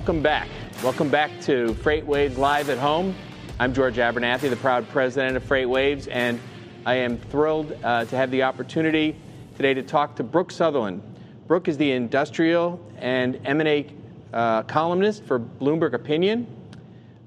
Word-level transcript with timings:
Welcome 0.00 0.22
back. 0.22 0.48
Welcome 0.82 1.10
back 1.10 1.30
to 1.42 1.74
FreightWaves 1.74 2.38
Live 2.38 2.70
at 2.70 2.78
Home. 2.78 3.14
I'm 3.58 3.74
George 3.74 3.96
Abernathy, 3.96 4.48
the 4.48 4.56
proud 4.56 4.88
president 4.88 5.36
of 5.36 5.44
FreightWaves, 5.46 6.08
and 6.10 6.40
I 6.86 6.94
am 6.94 7.18
thrilled 7.18 7.76
uh, 7.84 8.06
to 8.06 8.16
have 8.16 8.30
the 8.30 8.44
opportunity 8.44 9.14
today 9.58 9.74
to 9.74 9.82
talk 9.82 10.16
to 10.16 10.22
Brooke 10.22 10.52
Sutherland. 10.52 11.02
Brooke 11.46 11.68
is 11.68 11.76
the 11.76 11.92
industrial 11.92 12.80
and 12.96 13.38
M&A 13.44 13.92
uh, 14.32 14.62
columnist 14.62 15.24
for 15.24 15.38
Bloomberg 15.38 15.92
Opinion 15.92 16.46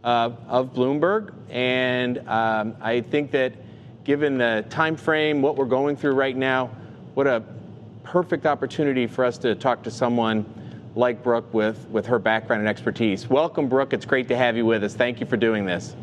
uh, 0.04 0.32
of 0.48 0.74
Bloomberg, 0.74 1.32
and 1.52 2.28
um, 2.28 2.76
I 2.82 3.02
think 3.02 3.30
that 3.32 3.54
given 4.04 4.40
the 4.40 4.66
time 4.72 4.96
frame, 4.96 5.44
what 5.44 5.58
we're 5.58 5.66
going 5.66 5.96
through 5.96 6.14
right 6.14 6.36
now, 6.36 6.72
what 7.14 7.28
a 7.28 7.44
perfect 8.04 8.48
opportunity 8.48 9.06
for 9.06 9.24
us 9.26 9.38
to 9.38 9.54
talk 9.54 9.84
to 9.84 9.92
someone 9.92 10.63
like 10.96 11.24
Brooke 11.24 11.54
with, 11.54 11.88
with 11.90 12.06
her 12.06 12.20
background 12.20 12.62
and 12.62 12.70
expertise. 12.70 13.28
Welcome, 13.30 13.68
Brooke. 13.68 13.94
It's 13.94 14.06
great 14.06 14.28
to 14.28 14.38
have 14.38 14.56
you 14.56 14.66
with 14.66 14.84
us. 14.84 14.94
Thank 14.94 15.20
you 15.20 15.26
for 15.26 15.38
doing 15.38 15.66
this. 15.66 15.96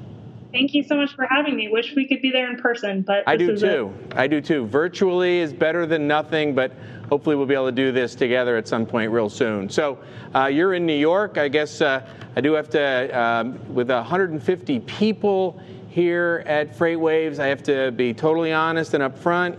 Thank 0.52 0.74
you 0.74 0.82
so 0.82 0.96
much 0.96 1.14
for 1.14 1.26
having 1.26 1.54
me. 1.54 1.68
Wish 1.68 1.94
we 1.94 2.08
could 2.08 2.20
be 2.20 2.32
there 2.32 2.50
in 2.50 2.58
person, 2.58 3.02
but 3.02 3.22
I 3.26 3.36
do 3.36 3.56
too. 3.56 3.94
It. 4.10 4.16
I 4.16 4.26
do 4.26 4.40
too. 4.40 4.66
Virtually 4.66 5.38
is 5.38 5.52
better 5.52 5.86
than 5.86 6.08
nothing, 6.08 6.56
but 6.56 6.72
hopefully 7.08 7.36
we'll 7.36 7.46
be 7.46 7.54
able 7.54 7.66
to 7.66 7.72
do 7.72 7.92
this 7.92 8.16
together 8.16 8.56
at 8.56 8.66
some 8.66 8.84
point 8.84 9.12
real 9.12 9.28
soon. 9.28 9.68
So 9.68 9.98
uh, 10.34 10.46
you're 10.46 10.74
in 10.74 10.86
New 10.86 10.96
York. 10.96 11.38
I 11.38 11.46
guess 11.46 11.80
uh, 11.80 12.04
I 12.34 12.40
do 12.40 12.52
have 12.54 12.68
to, 12.70 13.20
um, 13.20 13.74
with 13.74 13.90
150 13.90 14.80
people 14.80 15.60
here 15.88 16.42
at 16.46 16.76
FreightWaves, 16.76 17.38
I 17.38 17.46
have 17.46 17.62
to 17.64 17.92
be 17.92 18.12
totally 18.12 18.52
honest 18.52 18.94
and 18.94 19.04
upfront. 19.04 19.56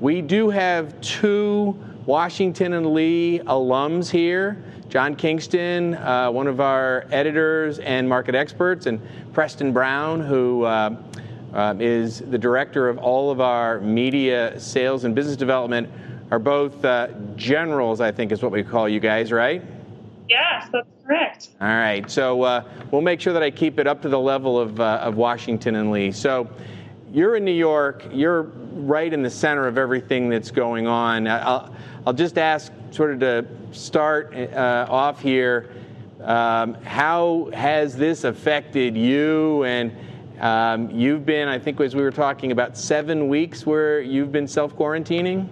We 0.00 0.20
do 0.20 0.50
have 0.50 1.00
two 1.00 1.78
Washington 2.04 2.74
and 2.74 2.92
Lee 2.92 3.40
alums 3.46 4.10
here. 4.10 4.62
John 4.94 5.16
Kingston, 5.16 5.94
uh, 5.94 6.30
one 6.30 6.46
of 6.46 6.60
our 6.60 7.06
editors 7.10 7.80
and 7.80 8.08
market 8.08 8.36
experts, 8.36 8.86
and 8.86 9.00
Preston 9.32 9.72
Brown, 9.72 10.20
who 10.20 10.62
uh, 10.62 10.94
uh, 11.52 11.74
is 11.80 12.20
the 12.20 12.38
director 12.38 12.88
of 12.88 12.98
all 12.98 13.32
of 13.32 13.40
our 13.40 13.80
media 13.80 14.54
sales 14.60 15.02
and 15.02 15.12
business 15.12 15.34
development, 15.34 15.90
are 16.30 16.38
both 16.38 16.84
uh, 16.84 17.08
generals, 17.34 18.00
I 18.00 18.12
think 18.12 18.30
is 18.30 18.40
what 18.40 18.52
we 18.52 18.62
call 18.62 18.88
you 18.88 19.00
guys, 19.00 19.32
right? 19.32 19.64
Yes, 20.28 20.68
that's 20.72 20.86
correct. 21.04 21.48
All 21.60 21.66
right, 21.66 22.08
so 22.08 22.42
uh, 22.42 22.62
we'll 22.92 23.02
make 23.02 23.20
sure 23.20 23.32
that 23.32 23.42
I 23.42 23.50
keep 23.50 23.80
it 23.80 23.88
up 23.88 24.00
to 24.02 24.08
the 24.08 24.20
level 24.20 24.60
of, 24.60 24.78
uh, 24.78 25.00
of 25.02 25.16
Washington 25.16 25.74
and 25.74 25.90
Lee. 25.90 26.12
So 26.12 26.48
you're 27.14 27.36
in 27.36 27.44
New 27.44 27.52
York, 27.52 28.04
you're 28.10 28.42
right 28.42 29.12
in 29.12 29.22
the 29.22 29.30
center 29.30 29.68
of 29.68 29.78
everything 29.78 30.28
that's 30.28 30.50
going 30.50 30.88
on. 30.88 31.28
I'll, 31.28 31.72
I'll 32.04 32.12
just 32.12 32.38
ask 32.38 32.72
sort 32.90 33.12
of 33.12 33.20
to 33.20 33.46
start 33.70 34.34
uh, 34.34 34.86
off 34.90 35.20
here, 35.20 35.70
um, 36.24 36.74
how 36.82 37.50
has 37.54 37.96
this 37.96 38.24
affected 38.24 38.96
you? 38.96 39.62
And 39.62 39.96
um, 40.40 40.90
you've 40.90 41.24
been, 41.24 41.46
I 41.46 41.56
think, 41.56 41.80
as 41.80 41.94
we 41.94 42.02
were 42.02 42.10
talking 42.10 42.50
about, 42.50 42.76
seven 42.76 43.28
weeks 43.28 43.64
where 43.64 44.00
you've 44.00 44.32
been 44.32 44.48
self 44.48 44.74
quarantining? 44.74 45.46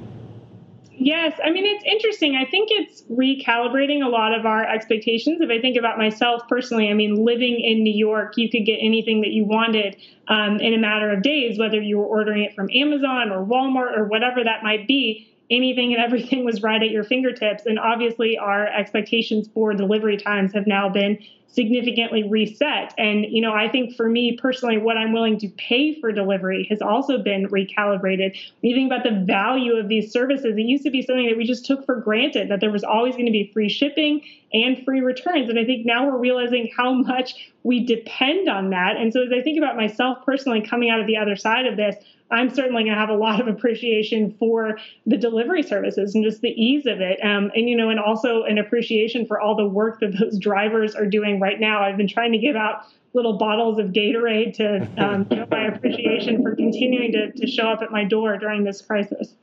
Yes, 0.94 1.40
I 1.42 1.50
mean, 1.50 1.64
it's 1.64 1.84
interesting. 1.84 2.36
I 2.36 2.44
think 2.44 2.68
it's 2.70 3.02
recalibrating 3.10 4.04
a 4.04 4.08
lot 4.08 4.38
of 4.38 4.44
our 4.44 4.64
expectations. 4.64 5.40
If 5.40 5.50
I 5.50 5.58
think 5.60 5.76
about 5.76 5.96
myself 5.96 6.42
personally, 6.48 6.90
I 6.90 6.94
mean, 6.94 7.24
living 7.24 7.60
in 7.60 7.82
New 7.82 7.94
York, 7.94 8.34
you 8.36 8.50
could 8.50 8.66
get 8.66 8.76
anything 8.80 9.22
that 9.22 9.30
you 9.30 9.44
wanted 9.44 9.96
um, 10.28 10.60
in 10.60 10.74
a 10.74 10.78
matter 10.78 11.10
of 11.10 11.22
days, 11.22 11.58
whether 11.58 11.80
you 11.80 11.98
were 11.98 12.04
ordering 12.04 12.42
it 12.44 12.54
from 12.54 12.68
Amazon 12.74 13.32
or 13.32 13.44
Walmart 13.44 13.96
or 13.96 14.04
whatever 14.04 14.44
that 14.44 14.62
might 14.62 14.86
be 14.86 15.28
anything 15.50 15.92
and 15.94 16.02
everything 16.02 16.44
was 16.44 16.62
right 16.62 16.82
at 16.82 16.90
your 16.90 17.04
fingertips. 17.04 17.64
And 17.64 17.78
obviously, 17.78 18.36
our 18.38 18.66
expectations 18.66 19.48
for 19.52 19.72
delivery 19.74 20.18
times 20.18 20.52
have 20.52 20.66
now 20.66 20.90
been 20.90 21.18
significantly 21.52 22.22
reset. 22.22 22.94
And, 22.98 23.26
you 23.26 23.40
know, 23.40 23.52
I 23.52 23.68
think 23.68 23.94
for 23.94 24.08
me 24.08 24.36
personally, 24.36 24.78
what 24.78 24.96
I'm 24.96 25.12
willing 25.12 25.38
to 25.38 25.48
pay 25.50 26.00
for 26.00 26.10
delivery 26.10 26.66
has 26.70 26.80
also 26.80 27.18
been 27.18 27.48
recalibrated. 27.48 28.36
When 28.60 28.70
you 28.70 28.74
think 28.74 28.90
about 28.90 29.04
the 29.04 29.24
value 29.24 29.76
of 29.76 29.88
these 29.88 30.10
services, 30.10 30.56
it 30.56 30.62
used 30.62 30.84
to 30.84 30.90
be 30.90 31.02
something 31.02 31.26
that 31.28 31.36
we 31.36 31.44
just 31.44 31.66
took 31.66 31.84
for 31.84 31.96
granted 31.96 32.50
that 32.50 32.60
there 32.60 32.70
was 32.70 32.84
always 32.84 33.14
going 33.14 33.26
to 33.26 33.32
be 33.32 33.50
free 33.52 33.68
shipping 33.68 34.22
and 34.52 34.82
free 34.84 35.00
returns. 35.00 35.48
And 35.48 35.58
I 35.58 35.64
think 35.64 35.86
now 35.86 36.06
we're 36.06 36.18
realizing 36.18 36.70
how 36.76 36.92
much 36.94 37.52
we 37.62 37.84
depend 37.84 38.48
on 38.48 38.70
that. 38.70 38.96
And 38.96 39.12
so 39.12 39.22
as 39.22 39.32
I 39.32 39.42
think 39.42 39.58
about 39.58 39.76
myself 39.76 40.24
personally 40.24 40.62
coming 40.62 40.90
out 40.90 41.00
of 41.00 41.06
the 41.06 41.16
other 41.16 41.36
side 41.36 41.66
of 41.66 41.76
this, 41.76 41.96
I'm 42.32 42.48
certainly 42.48 42.84
going 42.84 42.94
to 42.94 43.00
have 43.00 43.10
a 43.10 43.14
lot 43.14 43.40
of 43.40 43.46
appreciation 43.46 44.34
for 44.38 44.78
the 45.06 45.16
delivery 45.16 45.62
services 45.62 46.14
and 46.14 46.24
just 46.24 46.40
the 46.40 46.50
ease 46.50 46.86
of 46.86 47.00
it. 47.00 47.20
Um, 47.22 47.50
and, 47.54 47.68
you 47.68 47.76
know, 47.76 47.90
and 47.90 48.00
also 48.00 48.44
an 48.44 48.58
appreciation 48.58 49.26
for 49.26 49.40
all 49.40 49.54
the 49.54 49.66
work 49.66 50.00
that 50.00 50.18
those 50.18 50.38
drivers 50.38 50.94
are 50.94 51.06
doing 51.06 51.40
right 51.40 51.60
now. 51.60 51.82
I've 51.82 51.96
been 51.96 52.08
trying 52.08 52.32
to 52.32 52.38
give 52.38 52.56
out 52.56 52.86
little 53.14 53.36
bottles 53.36 53.78
of 53.78 53.88
Gatorade 53.88 54.54
to 54.56 54.88
um, 54.96 55.28
show 55.32 55.46
my 55.50 55.66
appreciation 55.66 56.42
for 56.42 56.56
continuing 56.56 57.12
to, 57.12 57.32
to 57.32 57.46
show 57.46 57.68
up 57.68 57.82
at 57.82 57.90
my 57.90 58.04
door 58.04 58.38
during 58.38 58.64
this 58.64 58.80
crisis. 58.80 59.34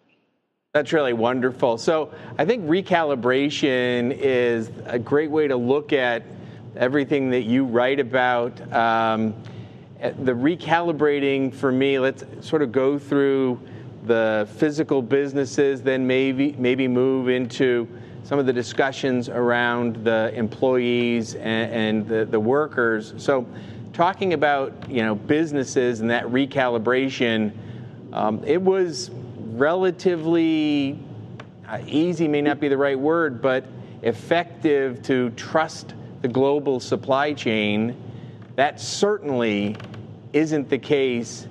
That's 0.74 0.94
really 0.94 1.14
wonderful. 1.14 1.78
So 1.78 2.14
I 2.38 2.46
think 2.46 2.66
recalibration 2.66 4.16
is 4.20 4.70
a 4.86 5.00
great 5.00 5.32
way 5.32 5.48
to 5.48 5.56
look 5.56 5.94
at 5.94 6.24
everything 6.76 7.32
that 7.32 7.42
you 7.42 7.66
write 7.66 8.00
about. 8.00 8.62
Um, 8.74 9.34
the 10.00 10.32
recalibrating 10.32 11.54
for 11.54 11.72
me, 11.72 12.00
let's 12.00 12.24
sort 12.42 12.62
of 12.62 12.72
go 12.72 12.98
through 12.98 13.60
the 14.06 14.48
physical 14.56 15.02
businesses, 15.02 15.82
then 15.82 16.08
maybe 16.08 16.56
maybe 16.58 16.88
move 16.88 17.28
into 17.28 17.88
some 18.24 18.40
of 18.40 18.46
the 18.46 18.54
discussions 18.54 19.28
around 19.28 19.98
the 20.04 20.32
employees 20.36 21.36
and, 21.36 21.72
and 21.74 22.08
the, 22.08 22.26
the 22.26 22.40
workers. 22.40 23.14
So, 23.18 23.46
talking 23.92 24.34
about 24.34 24.90
you 24.90 25.04
know 25.04 25.16
businesses 25.16 26.00
and 26.00 26.10
that 26.10 26.26
recalibration, 26.26 27.52
um, 28.14 28.42
it 28.46 28.62
was 28.62 29.12
relatively 29.52 30.98
uh, 31.68 31.80
easy, 31.86 32.28
may 32.28 32.42
not 32.42 32.60
be 32.60 32.70
the 32.70 32.78
right 32.78 32.98
word, 32.98 33.42
but 33.42 33.66
effective 34.02 35.02
to 35.04 35.30
trust 35.32 35.94
the 36.22 36.28
global 36.28 36.80
supply 36.80 37.34
chain. 37.34 38.02
That 38.56 38.80
certainly 38.80 39.76
isn't 40.34 40.70
the 40.70 40.78
case, 40.78 41.48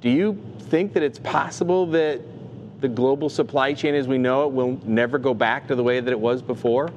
do 0.00 0.08
you 0.08 0.40
think 0.58 0.92
that 0.94 1.02
it's 1.02 1.18
possible 1.18 1.86
that 1.86 2.20
the 2.80 2.88
global 2.88 3.28
supply 3.28 3.74
chain 3.74 3.94
as 3.94 4.08
we 4.08 4.18
know 4.18 4.46
it 4.46 4.52
will 4.52 4.78
never 4.84 5.18
go 5.18 5.34
back 5.34 5.68
to 5.68 5.74
the 5.74 5.82
way 5.82 6.00
that 6.00 6.10
it 6.10 6.20
was 6.20 6.40
before? 6.40 6.90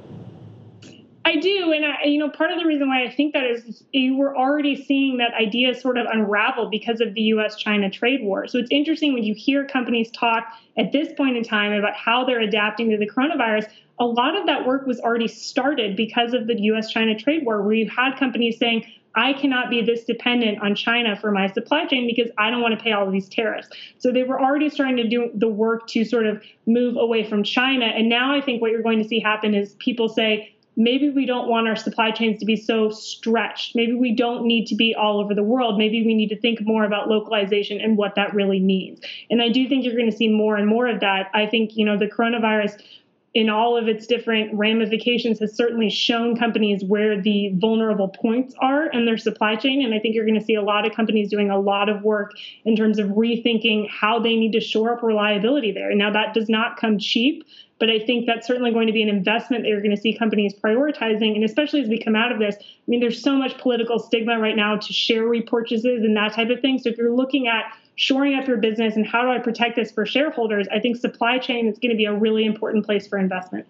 I 1.25 1.37
do, 1.37 1.71
and 1.71 1.85
I, 1.85 2.03
you 2.03 2.19
know, 2.19 2.29
part 2.29 2.51
of 2.51 2.59
the 2.59 2.65
reason 2.65 2.89
why 2.89 3.05
I 3.05 3.09
think 3.09 3.33
that 3.33 3.45
is 3.45 3.83
you 3.93 4.17
were 4.17 4.35
already 4.35 4.75
seeing 4.75 5.17
that 5.17 5.33
idea 5.33 5.73
sort 5.73 5.97
of 5.97 6.05
unravel 6.11 6.69
because 6.69 6.99
of 6.99 7.13
the 7.13 7.21
U.S.-China 7.21 7.91
trade 7.91 8.23
war. 8.23 8.45
So 8.47 8.57
it's 8.57 8.67
interesting 8.71 9.13
when 9.13 9.23
you 9.23 9.33
hear 9.33 9.65
companies 9.65 10.11
talk 10.11 10.45
at 10.77 10.91
this 10.91 11.13
point 11.15 11.37
in 11.37 11.43
time 11.43 11.71
about 11.71 11.95
how 11.95 12.25
they're 12.25 12.41
adapting 12.41 12.89
to 12.91 12.97
the 12.97 13.09
coronavirus. 13.09 13.67
A 13.99 14.05
lot 14.05 14.35
of 14.35 14.45
that 14.47 14.65
work 14.65 14.85
was 14.85 14.99
already 14.99 15.29
started 15.29 15.95
because 15.95 16.33
of 16.33 16.45
the 16.47 16.59
U.S.-China 16.59 17.17
trade 17.17 17.45
war, 17.45 17.61
where 17.61 17.73
you 17.73 17.89
had 17.89 18.17
companies 18.17 18.57
saying, 18.59 18.85
I 19.15 19.33
cannot 19.33 19.69
be 19.69 19.81
this 19.81 20.03
dependent 20.03 20.61
on 20.61 20.75
China 20.75 21.15
for 21.15 21.31
my 21.31 21.47
supply 21.47 21.85
chain 21.85 22.07
because 22.07 22.31
I 22.37 22.49
don't 22.49 22.61
want 22.61 22.77
to 22.77 22.83
pay 22.83 22.91
all 22.91 23.05
of 23.05 23.11
these 23.11 23.29
tariffs. 23.29 23.69
So 23.99 24.11
they 24.11 24.23
were 24.23 24.41
already 24.41 24.69
starting 24.69 24.97
to 24.97 25.07
do 25.07 25.29
the 25.33 25.47
work 25.47 25.87
to 25.89 26.03
sort 26.03 26.25
of 26.25 26.41
move 26.65 26.95
away 26.97 27.23
from 27.23 27.43
China. 27.43 27.85
And 27.85 28.09
now 28.09 28.35
I 28.35 28.41
think 28.41 28.61
what 28.61 28.71
you're 28.71 28.81
going 28.81 29.01
to 29.01 29.07
see 29.07 29.19
happen 29.19 29.53
is 29.53 29.75
people 29.79 30.09
say, 30.09 30.53
maybe 30.75 31.09
we 31.09 31.25
don't 31.25 31.47
want 31.47 31.67
our 31.67 31.75
supply 31.75 32.11
chains 32.11 32.39
to 32.39 32.45
be 32.45 32.55
so 32.55 32.89
stretched. 32.89 33.75
Maybe 33.75 33.93
we 33.93 34.15
don't 34.15 34.45
need 34.45 34.65
to 34.67 34.75
be 34.75 34.95
all 34.95 35.19
over 35.19 35.35
the 35.35 35.43
world. 35.43 35.77
Maybe 35.77 36.03
we 36.03 36.15
need 36.15 36.29
to 36.29 36.39
think 36.39 36.61
more 36.61 36.83
about 36.83 37.09
localization 37.09 37.79
and 37.79 37.97
what 37.97 38.15
that 38.15 38.33
really 38.33 38.59
means. 38.59 38.99
And 39.29 39.41
I 39.41 39.49
do 39.49 39.67
think 39.67 39.85
you're 39.85 39.95
going 39.95 40.09
to 40.09 40.17
see 40.17 40.29
more 40.29 40.55
and 40.55 40.67
more 40.67 40.87
of 40.87 40.99
that. 41.01 41.29
I 41.33 41.45
think, 41.45 41.75
you 41.75 41.85
know, 41.85 41.97
the 41.97 42.07
coronavirus 42.07 42.81
in 43.33 43.49
all 43.49 43.75
of 43.75 43.87
its 43.87 44.05
different 44.05 44.53
ramifications 44.53 45.39
has 45.39 45.55
certainly 45.55 45.89
shown 45.89 46.37
companies 46.37 46.83
where 46.83 47.19
the 47.19 47.51
vulnerable 47.55 48.07
points 48.07 48.53
are 48.59 48.87
in 48.91 49.05
their 49.05 49.17
supply 49.17 49.55
chain. 49.55 49.83
And 49.83 49.93
I 49.93 49.99
think 49.99 50.13
you're 50.13 50.25
going 50.25 50.39
to 50.39 50.45
see 50.45 50.53
a 50.53 50.61
lot 50.61 50.85
of 50.85 50.93
companies 50.93 51.31
doing 51.31 51.49
a 51.49 51.59
lot 51.59 51.89
of 51.89 52.03
work 52.03 52.33
in 52.63 52.75
terms 52.75 52.99
of 52.99 53.07
rethinking 53.09 53.89
how 53.89 54.19
they 54.19 54.35
need 54.35 54.51
to 54.51 54.59
shore 54.59 54.93
up 54.93 55.01
reliability 55.01 55.71
there. 55.71 55.93
Now, 55.95 56.11
that 56.11 56.35
does 56.35 56.47
not 56.47 56.77
come 56.77 56.99
cheap. 56.99 57.43
But 57.83 57.89
I 57.89 57.99
think 57.99 58.27
that's 58.27 58.47
certainly 58.47 58.71
going 58.71 58.87
to 58.87 58.93
be 58.93 59.01
an 59.01 59.09
investment 59.09 59.63
that 59.63 59.67
you're 59.67 59.81
going 59.81 59.93
to 59.93 60.01
see 60.01 60.17
companies 60.17 60.53
prioritizing. 60.53 61.35
And 61.35 61.43
especially 61.43 61.81
as 61.81 61.89
we 61.89 61.99
come 61.99 62.15
out 62.15 62.31
of 62.31 62.39
this, 62.39 62.55
I 62.57 62.63
mean, 62.87 63.01
there's 63.01 63.21
so 63.21 63.35
much 63.35 63.57
political 63.57 63.99
stigma 63.99 64.39
right 64.39 64.55
now 64.55 64.77
to 64.77 64.93
share 64.93 65.23
repurchases 65.23 65.97
and 65.97 66.15
that 66.15 66.31
type 66.31 66.49
of 66.49 66.61
thing. 66.61 66.79
So 66.79 66.87
if 66.87 66.97
you're 66.97 67.13
looking 67.13 67.49
at 67.49 67.65
shoring 67.95 68.35
up 68.35 68.47
your 68.47 68.55
business 68.55 68.95
and 68.95 69.05
how 69.05 69.23
do 69.23 69.31
I 69.31 69.39
protect 69.39 69.75
this 69.75 69.91
for 69.91 70.05
shareholders, 70.05 70.65
I 70.73 70.79
think 70.79 70.95
supply 70.95 71.39
chain 71.39 71.67
is 71.67 71.77
going 71.77 71.89
to 71.89 71.97
be 71.97 72.05
a 72.05 72.13
really 72.13 72.45
important 72.45 72.85
place 72.85 73.05
for 73.05 73.19
investment. 73.19 73.67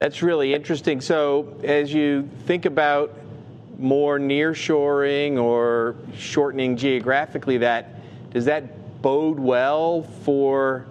That's 0.00 0.22
really 0.22 0.54
interesting. 0.54 1.02
So, 1.02 1.60
as 1.64 1.92
you 1.92 2.26
think 2.46 2.64
about 2.64 3.14
more 3.78 4.18
nearshoring 4.18 5.38
or 5.38 5.96
shortening 6.16 6.78
geographically, 6.78 7.58
that 7.58 7.90
does 8.32 8.46
that 8.46 9.02
bode 9.02 9.38
well 9.38 10.04
for 10.22 10.86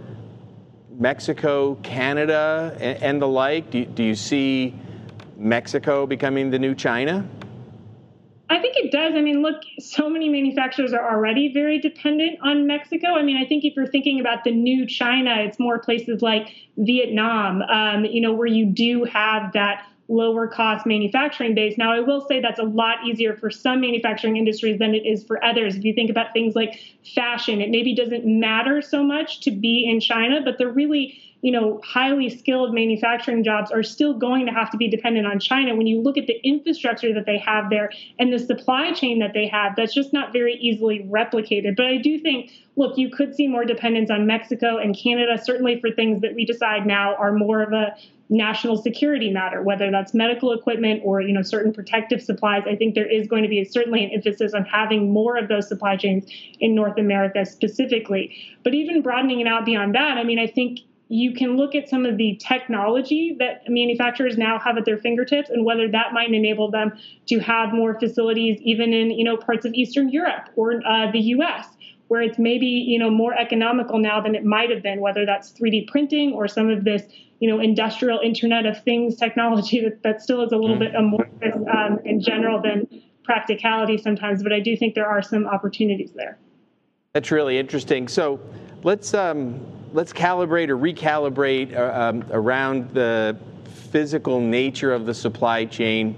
Mexico, 0.99 1.75
Canada, 1.83 2.75
and, 2.79 3.01
and 3.03 3.21
the 3.21 3.27
like? 3.27 3.69
Do, 3.71 3.85
do, 3.85 4.03
you 4.03 4.15
see 4.15 4.73
Mexico 5.37 6.05
becoming 6.05 6.49
the 6.49 6.59
new 6.59 6.75
China? 6.75 7.27
I 8.49 8.59
think 8.59 8.75
it 8.77 8.91
does. 8.91 9.13
I 9.15 9.21
mean, 9.21 9.41
look, 9.41 9.61
so 9.79 10.09
many 10.09 10.29
manufacturers 10.29 10.93
are 10.93 11.11
already 11.11 11.51
very 11.53 11.79
dependent 11.79 12.39
on 12.43 12.67
Mexico. 12.67 13.15
I 13.15 13.23
mean, 13.23 13.37
I 13.37 13.45
think 13.45 13.63
if 13.63 13.75
you're 13.75 13.87
thinking 13.87 14.19
about 14.19 14.43
the 14.43 14.51
new 14.51 14.85
China, 14.85 15.35
it's 15.39 15.59
more 15.59 15.79
places 15.79 16.21
like 16.21 16.49
Vietnam, 16.77 17.61
um, 17.63 18.05
you 18.05 18.21
know, 18.21 18.33
where 18.33 18.47
you 18.47 18.65
do 18.65 19.05
have 19.05 19.53
that 19.53 19.87
lower 20.13 20.47
cost 20.47 20.85
manufacturing 20.85 21.55
base. 21.55 21.77
Now, 21.77 21.91
I 21.91 21.99
will 21.99 22.25
say 22.27 22.39
that's 22.39 22.59
a 22.59 22.63
lot 22.63 22.97
easier 23.05 23.35
for 23.35 23.49
some 23.49 23.81
manufacturing 23.81 24.37
industries 24.37 24.79
than 24.79 24.93
it 24.93 25.05
is 25.05 25.23
for 25.23 25.43
others. 25.43 25.75
If 25.75 25.83
you 25.83 25.93
think 25.93 26.09
about 26.09 26.33
things 26.33 26.55
like 26.55 26.79
fashion, 27.15 27.61
it 27.61 27.69
maybe 27.69 27.95
doesn't 27.95 28.25
matter 28.25 28.81
so 28.81 29.03
much 29.03 29.41
to 29.41 29.51
be 29.51 29.89
in 29.89 29.99
China, 29.99 30.41
but 30.43 30.57
they're 30.57 30.69
really 30.69 31.19
you 31.43 31.51
know, 31.51 31.81
highly 31.83 32.29
skilled 32.29 32.73
manufacturing 32.73 33.43
jobs 33.43 33.69
are 33.69 33.83
still 33.83 34.13
going 34.13 34.45
to 34.45 34.51
have 34.53 34.71
to 34.71 34.77
be 34.77 34.87
dependent 34.87 35.27
on 35.27 35.41
China. 35.41 35.75
When 35.75 35.85
you 35.85 35.99
look 35.99 36.17
at 36.17 36.25
the 36.25 36.39
infrastructure 36.41 37.13
that 37.13 37.25
they 37.25 37.37
have 37.37 37.69
there 37.69 37.91
and 38.17 38.31
the 38.31 38.39
supply 38.39 38.93
chain 38.93 39.19
that 39.19 39.33
they 39.33 39.47
have, 39.47 39.75
that's 39.75 39.93
just 39.93 40.13
not 40.13 40.31
very 40.31 40.53
easily 40.55 41.05
replicated. 41.11 41.75
But 41.75 41.87
I 41.87 41.97
do 41.97 42.17
think, 42.17 42.49
look, 42.77 42.97
you 42.97 43.09
could 43.09 43.35
see 43.35 43.49
more 43.49 43.65
dependence 43.65 44.09
on 44.09 44.25
Mexico 44.25 44.77
and 44.77 44.97
Canada, 44.97 45.37
certainly 45.37 45.81
for 45.81 45.91
things 45.91 46.21
that 46.21 46.33
we 46.33 46.45
decide 46.45 46.87
now 46.87 47.13
are 47.15 47.33
more 47.33 47.61
of 47.61 47.73
a 47.73 47.93
national 48.29 48.77
security 48.77 49.29
matter, 49.29 49.61
whether 49.61 49.91
that's 49.91 50.13
medical 50.13 50.53
equipment 50.53 51.01
or 51.03 51.19
you 51.19 51.33
know 51.33 51.41
certain 51.41 51.73
protective 51.73 52.21
supplies. 52.21 52.63
I 52.65 52.77
think 52.77 52.95
there 52.95 53.05
is 53.05 53.27
going 53.27 53.43
to 53.43 53.49
be 53.49 53.65
certainly 53.65 54.01
an 54.05 54.11
emphasis 54.11 54.53
on 54.53 54.63
having 54.63 55.11
more 55.11 55.35
of 55.35 55.49
those 55.49 55.67
supply 55.67 55.97
chains 55.97 56.23
in 56.61 56.73
North 56.73 56.97
America 56.97 57.45
specifically. 57.45 58.33
But 58.63 58.73
even 58.73 59.01
broadening 59.01 59.41
it 59.41 59.47
out 59.47 59.65
beyond 59.65 59.93
that, 59.95 60.17
I 60.17 60.23
mean, 60.23 60.39
I 60.39 60.47
think 60.47 60.79
you 61.09 61.33
can 61.33 61.57
look 61.57 61.75
at 61.75 61.89
some 61.89 62.05
of 62.05 62.17
the 62.17 62.39
technology 62.41 63.35
that 63.37 63.63
manufacturers 63.67 64.37
now 64.37 64.57
have 64.57 64.77
at 64.77 64.85
their 64.85 64.97
fingertips 64.97 65.49
and 65.49 65.65
whether 65.65 65.87
that 65.89 66.13
might 66.13 66.31
enable 66.33 66.71
them 66.71 66.91
to 67.27 67.39
have 67.39 67.73
more 67.73 67.99
facilities 67.99 68.59
even 68.61 68.93
in 68.93 69.11
you 69.11 69.23
know 69.23 69.37
parts 69.37 69.65
of 69.65 69.73
eastern 69.73 70.09
europe 70.09 70.49
or 70.55 70.81
uh, 70.87 71.11
the 71.11 71.19
us 71.19 71.67
where 72.07 72.21
it's 72.21 72.39
maybe 72.39 72.65
you 72.65 72.97
know 72.97 73.09
more 73.09 73.33
economical 73.33 73.99
now 73.99 74.21
than 74.21 74.35
it 74.35 74.45
might 74.45 74.69
have 74.69 74.81
been 74.81 75.01
whether 75.01 75.25
that's 75.25 75.51
3d 75.53 75.87
printing 75.87 76.33
or 76.33 76.47
some 76.47 76.69
of 76.69 76.83
this 76.83 77.03
you 77.39 77.49
know 77.49 77.59
industrial 77.59 78.19
internet 78.23 78.65
of 78.65 78.81
things 78.83 79.15
technology 79.15 79.81
that, 79.81 80.01
that 80.03 80.21
still 80.21 80.41
is 80.41 80.51
a 80.51 80.57
little 80.57 80.79
bit 80.79 80.95
amorphous 80.95 81.55
um, 81.73 81.99
in 82.05 82.21
general 82.21 82.61
than 82.61 82.87
practicality 83.23 83.97
sometimes 83.97 84.41
but 84.41 84.53
i 84.53 84.59
do 84.59 84.75
think 84.77 84.95
there 84.95 85.07
are 85.07 85.21
some 85.21 85.45
opportunities 85.45 86.11
there 86.13 86.37
that's 87.13 87.29
really 87.29 87.59
interesting 87.59 88.07
so 88.07 88.39
let's 88.81 89.13
um, 89.13 89.63
let's 89.93 90.11
calibrate 90.11 90.69
or 90.69 90.77
recalibrate 90.77 91.75
uh, 91.77 92.09
um, 92.09 92.25
around 92.31 92.91
the 92.95 93.37
physical 93.91 94.41
nature 94.41 94.91
of 94.91 95.05
the 95.05 95.13
supply 95.13 95.65
chain. 95.65 96.17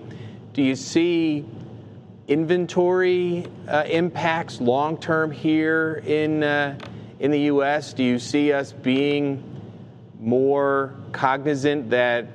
Do 0.54 0.62
you 0.62 0.76
see 0.76 1.44
inventory 2.30 3.46
uh, 3.68 3.84
impacts 3.90 4.62
long 4.62 4.98
term 4.98 5.32
here 5.32 6.02
in 6.06 6.44
uh, 6.44 6.78
in 7.20 7.32
the 7.32 7.42
U.S.? 7.42 7.92
Do 7.92 8.04
you 8.04 8.18
see 8.18 8.54
us 8.54 8.72
being 8.72 9.44
more 10.22 10.96
cognizant 11.12 11.90
that 11.90 12.28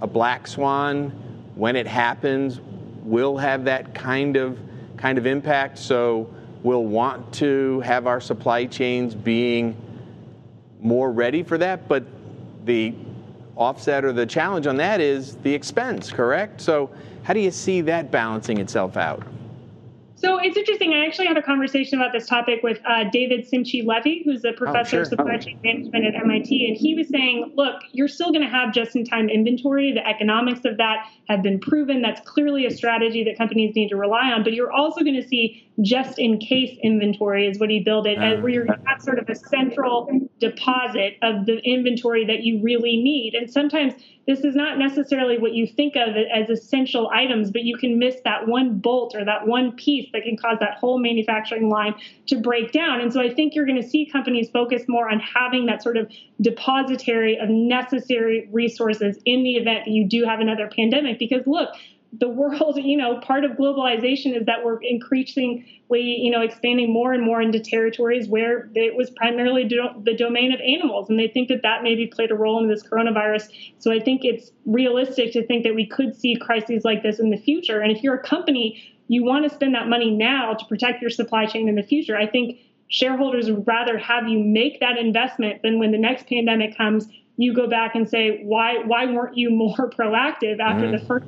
a 0.00 0.06
black 0.06 0.46
swan, 0.46 1.10
when 1.54 1.76
it 1.76 1.86
happens, 1.86 2.60
will 3.02 3.36
have 3.36 3.64
that 3.64 3.94
kind 3.94 4.36
of 4.36 4.58
kind 4.96 5.18
of 5.18 5.26
impact? 5.26 5.78
So 5.78 6.34
we'll 6.66 6.84
want 6.84 7.32
to 7.32 7.78
have 7.82 8.08
our 8.08 8.20
supply 8.20 8.66
chains 8.66 9.14
being 9.14 9.76
more 10.80 11.12
ready 11.12 11.44
for 11.44 11.56
that, 11.56 11.86
but 11.86 12.02
the 12.64 12.92
offset 13.54 14.04
or 14.04 14.12
the 14.12 14.26
challenge 14.26 14.66
on 14.66 14.76
that 14.76 15.00
is 15.00 15.36
the 15.36 15.54
expense, 15.54 16.10
correct? 16.10 16.60
So, 16.60 16.90
how 17.22 17.34
do 17.34 17.40
you 17.40 17.52
see 17.52 17.82
that 17.82 18.10
balancing 18.10 18.58
itself 18.58 18.96
out? 18.96 19.24
So 20.18 20.38
it's 20.38 20.56
interesting. 20.56 20.94
I 20.94 21.04
actually 21.04 21.26
had 21.26 21.36
a 21.36 21.42
conversation 21.42 22.00
about 22.00 22.12
this 22.12 22.26
topic 22.26 22.62
with 22.62 22.80
uh, 22.86 23.04
David 23.10 23.46
Simchi-Levi, 23.46 24.24
who's 24.24 24.44
a 24.46 24.52
professor 24.52 24.96
oh, 24.96 24.98
sure. 24.98 25.02
of 25.02 25.08
supply 25.08 25.36
chain 25.36 25.60
management 25.62 26.06
at 26.06 26.14
MIT, 26.14 26.66
and 26.66 26.74
he 26.76 26.94
was 26.94 27.08
saying, 27.08 27.52
"Look, 27.54 27.82
you're 27.92 28.08
still 28.08 28.32
going 28.32 28.40
to 28.40 28.48
have 28.48 28.72
just-in-time 28.72 29.28
inventory. 29.28 29.92
The 29.92 30.06
economics 30.06 30.64
of 30.64 30.78
that 30.78 31.06
have 31.28 31.42
been 31.42 31.60
proven. 31.60 32.00
That's 32.00 32.26
clearly 32.26 32.64
a 32.64 32.70
strategy 32.70 33.24
that 33.24 33.36
companies 33.36 33.74
need 33.74 33.88
to 33.90 33.96
rely 33.96 34.32
on. 34.32 34.42
But 34.42 34.54
you're 34.54 34.72
also 34.72 35.02
going 35.02 35.20
to 35.20 35.28
see 35.28 35.68
just-in-case 35.82 36.78
inventory, 36.82 37.46
is 37.46 37.58
what 37.58 37.68
he 37.68 37.80
built 37.80 38.06
it, 38.06 38.16
uh, 38.16 38.40
where 38.40 38.50
you're 38.50 38.64
going 38.64 38.80
to 38.80 38.88
have 38.88 39.02
sort 39.02 39.18
of 39.18 39.28
a 39.28 39.34
central 39.34 40.25
deposit 40.38 41.16
of 41.22 41.46
the 41.46 41.58
inventory 41.64 42.26
that 42.26 42.42
you 42.42 42.62
really 42.62 42.96
need. 42.96 43.34
And 43.34 43.50
sometimes 43.50 43.94
this 44.26 44.40
is 44.40 44.54
not 44.54 44.78
necessarily 44.78 45.38
what 45.38 45.52
you 45.52 45.66
think 45.66 45.94
of 45.96 46.14
as 46.16 46.50
essential 46.50 47.08
items, 47.10 47.50
but 47.50 47.62
you 47.62 47.76
can 47.78 47.98
miss 47.98 48.16
that 48.24 48.46
one 48.46 48.78
bolt 48.78 49.14
or 49.14 49.24
that 49.24 49.46
one 49.46 49.72
piece 49.72 50.10
that 50.12 50.24
can 50.24 50.36
cause 50.36 50.58
that 50.60 50.78
whole 50.78 50.98
manufacturing 50.98 51.70
line 51.70 51.94
to 52.26 52.36
break 52.36 52.72
down. 52.72 53.00
And 53.00 53.12
so 53.12 53.20
I 53.20 53.32
think 53.32 53.54
you're 53.54 53.66
going 53.66 53.80
to 53.80 53.88
see 53.88 54.04
companies 54.04 54.50
focus 54.50 54.82
more 54.88 55.08
on 55.08 55.20
having 55.20 55.66
that 55.66 55.82
sort 55.82 55.96
of 55.96 56.10
depository 56.40 57.38
of 57.38 57.48
necessary 57.48 58.48
resources 58.52 59.18
in 59.24 59.42
the 59.42 59.54
event 59.54 59.84
that 59.86 59.92
you 59.92 60.06
do 60.06 60.24
have 60.24 60.40
another 60.40 60.68
pandemic. 60.74 61.18
Because 61.18 61.46
look, 61.46 61.70
the 62.18 62.28
world, 62.28 62.76
you 62.82 62.96
know, 62.96 63.18
part 63.20 63.44
of 63.44 63.52
globalization 63.52 64.38
is 64.38 64.46
that 64.46 64.64
we're 64.64 64.80
increasingly, 64.82 65.64
you 65.90 66.30
know, 66.30 66.40
expanding 66.40 66.92
more 66.92 67.12
and 67.12 67.22
more 67.22 67.40
into 67.40 67.60
territories 67.60 68.28
where 68.28 68.68
it 68.74 68.96
was 68.96 69.10
primarily 69.10 69.64
do- 69.64 70.02
the 70.02 70.14
domain 70.14 70.52
of 70.52 70.60
animals. 70.60 71.08
And 71.10 71.18
they 71.18 71.28
think 71.28 71.48
that 71.48 71.62
that 71.62 71.82
maybe 71.82 72.06
played 72.06 72.30
a 72.30 72.34
role 72.34 72.62
in 72.62 72.68
this 72.68 72.82
coronavirus. 72.82 73.48
So 73.78 73.92
I 73.92 74.00
think 74.00 74.24
it's 74.24 74.52
realistic 74.64 75.32
to 75.32 75.46
think 75.46 75.64
that 75.64 75.74
we 75.74 75.86
could 75.86 76.16
see 76.16 76.36
crises 76.36 76.84
like 76.84 77.02
this 77.02 77.18
in 77.18 77.30
the 77.30 77.36
future. 77.36 77.80
And 77.80 77.90
if 77.92 78.02
you're 78.02 78.14
a 78.14 78.22
company, 78.22 78.82
you 79.08 79.24
want 79.24 79.44
to 79.48 79.54
spend 79.54 79.74
that 79.74 79.88
money 79.88 80.10
now 80.10 80.54
to 80.54 80.64
protect 80.66 81.00
your 81.00 81.10
supply 81.10 81.46
chain 81.46 81.68
in 81.68 81.76
the 81.76 81.82
future. 81.82 82.16
I 82.16 82.26
think 82.26 82.58
shareholders 82.88 83.50
would 83.50 83.66
rather 83.66 83.98
have 83.98 84.28
you 84.28 84.38
make 84.38 84.80
that 84.80 84.96
investment 84.96 85.62
than 85.62 85.78
when 85.78 85.90
the 85.90 85.98
next 85.98 86.28
pandemic 86.28 86.76
comes, 86.76 87.08
you 87.36 87.52
go 87.52 87.68
back 87.68 87.94
and 87.94 88.08
say, 88.08 88.40
why, 88.44 88.78
why 88.84 89.06
weren't 89.06 89.36
you 89.36 89.50
more 89.50 89.90
proactive 89.98 90.58
after 90.60 90.86
mm-hmm. 90.86 90.92
the 90.92 91.04
first 91.06 91.26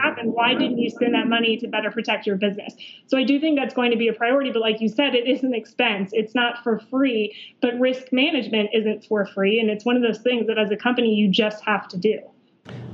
happened. 0.00 0.32
Why 0.32 0.54
didn't 0.54 0.78
you 0.78 0.90
spend 0.90 1.14
that 1.14 1.28
money 1.28 1.56
to 1.58 1.68
better 1.68 1.90
protect 1.90 2.26
your 2.26 2.36
business? 2.36 2.74
So 3.06 3.18
I 3.18 3.24
do 3.24 3.38
think 3.40 3.58
that's 3.58 3.74
going 3.74 3.90
to 3.90 3.96
be 3.96 4.08
a 4.08 4.12
priority. 4.12 4.50
But 4.50 4.62
like 4.62 4.80
you 4.80 4.88
said, 4.88 5.14
it 5.14 5.26
is 5.28 5.42
an 5.42 5.54
expense. 5.54 6.10
It's 6.12 6.34
not 6.34 6.62
for 6.62 6.78
free, 6.90 7.34
but 7.60 7.78
risk 7.78 8.12
management 8.12 8.70
isn't 8.72 9.04
for 9.04 9.26
free. 9.26 9.60
And 9.60 9.70
it's 9.70 9.84
one 9.84 9.96
of 9.96 10.02
those 10.02 10.18
things 10.18 10.46
that 10.46 10.58
as 10.58 10.70
a 10.70 10.76
company, 10.76 11.14
you 11.14 11.28
just 11.28 11.64
have 11.64 11.88
to 11.88 11.96
do. 11.96 12.18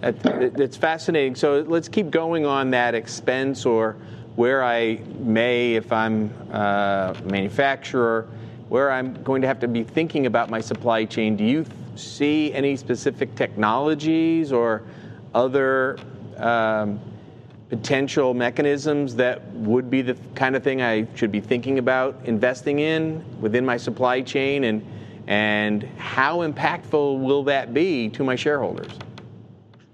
It's 0.02 0.76
fascinating. 0.76 1.34
So 1.34 1.64
let's 1.66 1.88
keep 1.88 2.10
going 2.10 2.46
on 2.46 2.70
that 2.70 2.94
expense 2.94 3.66
or 3.66 3.96
where 4.36 4.62
I 4.62 5.00
may, 5.18 5.74
if 5.74 5.92
I'm 5.92 6.30
a 6.50 7.16
manufacturer, 7.24 8.28
where 8.68 8.90
I'm 8.90 9.22
going 9.22 9.40
to 9.42 9.48
have 9.48 9.60
to 9.60 9.68
be 9.68 9.84
thinking 9.84 10.26
about 10.26 10.50
my 10.50 10.60
supply 10.60 11.04
chain. 11.04 11.36
Do 11.36 11.44
you 11.44 11.64
see 11.94 12.52
any 12.52 12.76
specific 12.76 13.34
technologies 13.34 14.52
or 14.52 14.82
other 15.34 15.98
um, 16.38 17.00
potential 17.68 18.34
mechanisms 18.34 19.16
that 19.16 19.44
would 19.52 19.90
be 19.90 20.02
the 20.02 20.16
kind 20.34 20.54
of 20.54 20.62
thing 20.62 20.82
I 20.82 21.06
should 21.14 21.32
be 21.32 21.40
thinking 21.40 21.78
about 21.78 22.16
investing 22.24 22.78
in 22.78 23.24
within 23.40 23.64
my 23.64 23.76
supply 23.76 24.22
chain, 24.22 24.64
and 24.64 24.84
and 25.26 25.82
how 25.98 26.46
impactful 26.46 27.20
will 27.20 27.42
that 27.44 27.74
be 27.74 28.08
to 28.10 28.22
my 28.22 28.36
shareholders? 28.36 28.92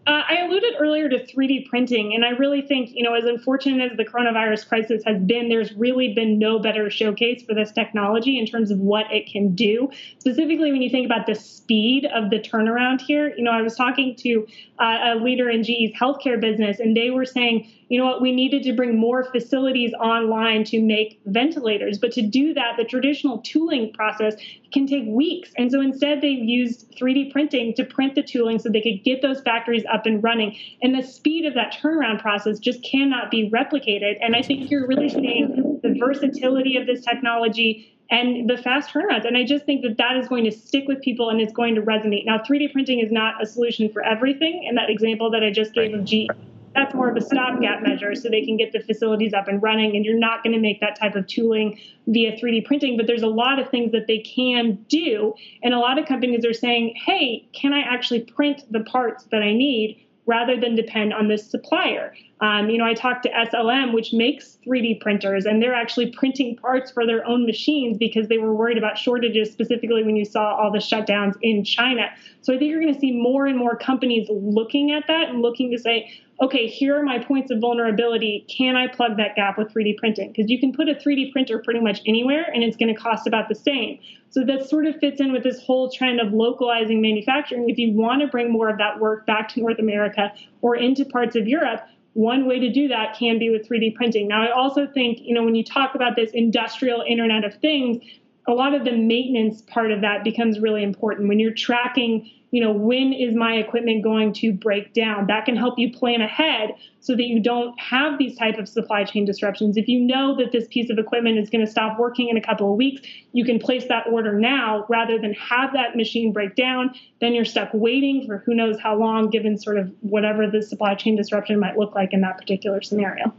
Uh, 0.04 0.22
I 0.28 0.40
alluded 0.44 0.74
earlier 0.80 1.08
to 1.08 1.24
3D 1.24 1.68
printing, 1.68 2.12
and 2.12 2.24
I 2.24 2.30
really 2.30 2.60
think, 2.60 2.90
you 2.92 3.04
know, 3.04 3.14
as 3.14 3.24
unfortunate 3.24 3.92
as 3.92 3.96
the 3.96 4.04
coronavirus 4.04 4.66
crisis 4.66 5.04
has 5.06 5.22
been, 5.22 5.48
there's 5.48 5.72
really 5.74 6.12
been 6.12 6.40
no 6.40 6.58
better 6.58 6.90
showcase 6.90 7.44
for 7.44 7.54
this 7.54 7.70
technology 7.70 8.36
in 8.36 8.46
terms 8.46 8.72
of 8.72 8.78
what 8.78 9.06
it 9.12 9.30
can 9.30 9.54
do. 9.54 9.90
Specifically, 10.18 10.72
when 10.72 10.82
you 10.82 10.90
think 10.90 11.06
about 11.06 11.26
the 11.26 11.36
speed 11.36 12.04
of 12.06 12.30
the 12.30 12.40
turnaround 12.40 13.00
here, 13.00 13.32
you 13.36 13.44
know, 13.44 13.52
I 13.52 13.62
was 13.62 13.76
talking 13.76 14.16
to 14.16 14.46
uh, 14.80 15.14
a 15.14 15.14
leader 15.22 15.48
in 15.48 15.62
GE's 15.62 15.92
healthcare 15.92 16.40
business, 16.40 16.80
and 16.80 16.96
they 16.96 17.10
were 17.10 17.24
saying, 17.24 17.70
you 17.92 17.98
know 17.98 18.06
what, 18.06 18.22
we 18.22 18.32
needed 18.32 18.62
to 18.62 18.72
bring 18.72 18.98
more 18.98 19.22
facilities 19.22 19.92
online 20.00 20.64
to 20.64 20.80
make 20.80 21.20
ventilators. 21.26 21.98
But 21.98 22.10
to 22.12 22.22
do 22.22 22.54
that, 22.54 22.78
the 22.78 22.84
traditional 22.84 23.42
tooling 23.42 23.92
process 23.92 24.34
can 24.72 24.86
take 24.86 25.04
weeks. 25.06 25.50
And 25.58 25.70
so 25.70 25.82
instead, 25.82 26.22
they 26.22 26.28
used 26.28 26.90
3D 26.98 27.30
printing 27.32 27.74
to 27.74 27.84
print 27.84 28.14
the 28.14 28.22
tooling 28.22 28.58
so 28.58 28.70
they 28.70 28.80
could 28.80 29.04
get 29.04 29.20
those 29.20 29.42
factories 29.42 29.84
up 29.92 30.06
and 30.06 30.24
running. 30.24 30.56
And 30.80 30.94
the 30.94 31.02
speed 31.02 31.44
of 31.44 31.52
that 31.52 31.74
turnaround 31.82 32.22
process 32.22 32.58
just 32.58 32.82
cannot 32.82 33.30
be 33.30 33.50
replicated. 33.50 34.16
And 34.22 34.34
I 34.34 34.40
think 34.40 34.70
you're 34.70 34.86
really 34.86 35.10
seeing 35.10 35.78
the 35.82 35.94
versatility 36.00 36.78
of 36.78 36.86
this 36.86 37.04
technology 37.04 37.94
and 38.10 38.48
the 38.48 38.56
fast 38.56 38.88
turnarounds. 38.88 39.26
And 39.26 39.36
I 39.36 39.44
just 39.44 39.66
think 39.66 39.82
that 39.82 39.98
that 39.98 40.16
is 40.16 40.28
going 40.28 40.44
to 40.44 40.50
stick 40.50 40.88
with 40.88 41.02
people 41.02 41.28
and 41.28 41.42
it's 41.42 41.52
going 41.52 41.74
to 41.74 41.82
resonate. 41.82 42.24
Now, 42.24 42.38
3D 42.38 42.72
printing 42.72 43.00
is 43.00 43.12
not 43.12 43.42
a 43.42 43.44
solution 43.44 43.92
for 43.92 44.02
everything. 44.02 44.64
And 44.66 44.78
that 44.78 44.88
example 44.88 45.30
that 45.32 45.44
I 45.44 45.50
just 45.50 45.74
gave 45.74 45.92
of 45.92 46.06
GE 46.06 46.28
that's 46.74 46.94
more 46.94 47.10
of 47.10 47.16
a 47.16 47.20
stopgap 47.20 47.82
measure 47.82 48.14
so 48.14 48.28
they 48.28 48.44
can 48.44 48.56
get 48.56 48.72
the 48.72 48.80
facilities 48.80 49.32
up 49.32 49.48
and 49.48 49.62
running 49.62 49.96
and 49.96 50.04
you're 50.04 50.18
not 50.18 50.42
going 50.42 50.54
to 50.54 50.60
make 50.60 50.80
that 50.80 50.98
type 50.98 51.14
of 51.14 51.26
tooling 51.26 51.78
via 52.06 52.36
3d 52.36 52.64
printing 52.64 52.96
but 52.96 53.06
there's 53.06 53.22
a 53.22 53.28
lot 53.28 53.58
of 53.58 53.68
things 53.70 53.92
that 53.92 54.06
they 54.06 54.18
can 54.18 54.74
do 54.88 55.34
and 55.62 55.74
a 55.74 55.78
lot 55.78 55.98
of 55.98 56.06
companies 56.06 56.44
are 56.44 56.52
saying 56.52 56.94
hey 57.06 57.46
can 57.52 57.72
i 57.72 57.80
actually 57.80 58.20
print 58.20 58.62
the 58.70 58.80
parts 58.80 59.24
that 59.30 59.42
i 59.42 59.52
need 59.52 60.06
rather 60.26 60.58
than 60.58 60.74
depend 60.74 61.12
on 61.12 61.28
this 61.28 61.50
supplier. 61.50 62.14
Um, 62.42 62.68
you 62.70 62.76
know, 62.76 62.84
I 62.84 62.92
talked 62.92 63.22
to 63.22 63.30
SLM, 63.30 63.94
which 63.94 64.12
makes 64.12 64.58
3D 64.66 65.00
printers, 65.00 65.46
and 65.46 65.62
they're 65.62 65.76
actually 65.76 66.10
printing 66.10 66.56
parts 66.56 66.90
for 66.90 67.06
their 67.06 67.24
own 67.24 67.46
machines 67.46 67.96
because 67.96 68.26
they 68.26 68.38
were 68.38 68.52
worried 68.52 68.76
about 68.76 68.98
shortages, 68.98 69.52
specifically 69.52 70.02
when 70.02 70.16
you 70.16 70.24
saw 70.24 70.56
all 70.56 70.72
the 70.72 70.80
shutdowns 70.80 71.34
in 71.40 71.62
China. 71.64 72.08
So 72.40 72.52
I 72.52 72.58
think 72.58 72.68
you're 72.68 72.80
going 72.80 72.92
to 72.92 72.98
see 72.98 73.12
more 73.12 73.46
and 73.46 73.56
more 73.56 73.76
companies 73.76 74.26
looking 74.28 74.90
at 74.90 75.04
that 75.06 75.28
and 75.28 75.40
looking 75.40 75.70
to 75.70 75.78
say, 75.78 76.10
okay, 76.42 76.66
here 76.66 76.98
are 76.98 77.04
my 77.04 77.22
points 77.22 77.52
of 77.52 77.60
vulnerability. 77.60 78.44
Can 78.48 78.74
I 78.74 78.88
plug 78.88 79.16
that 79.18 79.36
gap 79.36 79.56
with 79.56 79.72
3D 79.72 79.96
printing? 79.98 80.32
Because 80.32 80.50
you 80.50 80.58
can 80.58 80.72
put 80.72 80.88
a 80.88 80.94
3D 80.94 81.30
printer 81.30 81.60
pretty 81.60 81.78
much 81.78 82.00
anywhere 82.06 82.46
and 82.52 82.64
it's 82.64 82.76
going 82.76 82.92
to 82.92 83.00
cost 83.00 83.28
about 83.28 83.48
the 83.48 83.54
same. 83.54 84.00
So 84.30 84.42
that 84.46 84.68
sort 84.68 84.86
of 84.86 84.96
fits 84.96 85.20
in 85.20 85.32
with 85.32 85.44
this 85.44 85.62
whole 85.62 85.90
trend 85.92 86.20
of 86.20 86.32
localizing 86.32 87.00
manufacturing. 87.00 87.70
If 87.70 87.78
you 87.78 87.92
want 87.92 88.22
to 88.22 88.26
bring 88.26 88.50
more 88.50 88.68
of 88.68 88.78
that 88.78 88.98
work 88.98 89.26
back 89.26 89.50
to 89.50 89.60
North 89.60 89.78
America 89.78 90.32
or 90.62 90.74
into 90.74 91.04
parts 91.04 91.36
of 91.36 91.46
Europe, 91.46 91.82
one 92.14 92.46
way 92.46 92.58
to 92.58 92.70
do 92.70 92.88
that 92.88 93.16
can 93.18 93.38
be 93.38 93.50
with 93.50 93.68
3D 93.68 93.94
printing. 93.94 94.28
Now, 94.28 94.42
I 94.42 94.52
also 94.52 94.86
think, 94.86 95.18
you 95.20 95.34
know, 95.34 95.42
when 95.42 95.54
you 95.54 95.64
talk 95.64 95.94
about 95.94 96.16
this 96.16 96.30
industrial 96.32 97.02
Internet 97.06 97.44
of 97.44 97.54
Things, 97.54 98.02
a 98.46 98.52
lot 98.52 98.74
of 98.74 98.84
the 98.84 98.92
maintenance 98.92 99.62
part 99.62 99.90
of 99.90 100.00
that 100.02 100.24
becomes 100.24 100.60
really 100.60 100.82
important 100.82 101.28
when 101.28 101.38
you're 101.38 101.54
tracking 101.54 102.30
you 102.52 102.62
know, 102.62 102.70
when 102.70 103.14
is 103.14 103.34
my 103.34 103.54
equipment 103.54 104.04
going 104.04 104.32
to 104.34 104.52
break 104.52 104.92
down? 104.92 105.26
That 105.26 105.46
can 105.46 105.56
help 105.56 105.78
you 105.78 105.90
plan 105.90 106.20
ahead 106.20 106.74
so 107.02 107.16
that 107.16 107.24
you 107.24 107.40
don't 107.40 107.78
have 107.80 108.16
these 108.16 108.38
type 108.38 108.56
of 108.58 108.68
supply 108.68 109.02
chain 109.02 109.24
disruptions. 109.24 109.76
If 109.76 109.88
you 109.88 110.00
know 110.00 110.36
that 110.36 110.52
this 110.52 110.68
piece 110.68 110.88
of 110.88 110.98
equipment 110.98 111.36
is 111.36 111.50
going 111.50 111.64
to 111.66 111.70
stop 111.70 111.98
working 111.98 112.28
in 112.28 112.36
a 112.36 112.40
couple 112.40 112.70
of 112.70 112.76
weeks, 112.78 113.02
you 113.32 113.44
can 113.44 113.58
place 113.58 113.86
that 113.88 114.06
order 114.06 114.38
now 114.38 114.86
rather 114.88 115.18
than 115.18 115.34
have 115.34 115.72
that 115.72 115.96
machine 115.96 116.32
break 116.32 116.54
down. 116.54 116.94
Then 117.20 117.34
you're 117.34 117.44
stuck 117.44 117.70
waiting 117.74 118.24
for 118.24 118.38
who 118.38 118.54
knows 118.54 118.78
how 118.80 118.96
long, 118.96 119.30
given 119.30 119.58
sort 119.58 119.78
of 119.78 119.92
whatever 120.00 120.48
the 120.48 120.62
supply 120.62 120.94
chain 120.94 121.16
disruption 121.16 121.58
might 121.58 121.76
look 121.76 121.92
like 121.94 122.12
in 122.12 122.20
that 122.20 122.38
particular 122.38 122.80
scenario. 122.82 123.34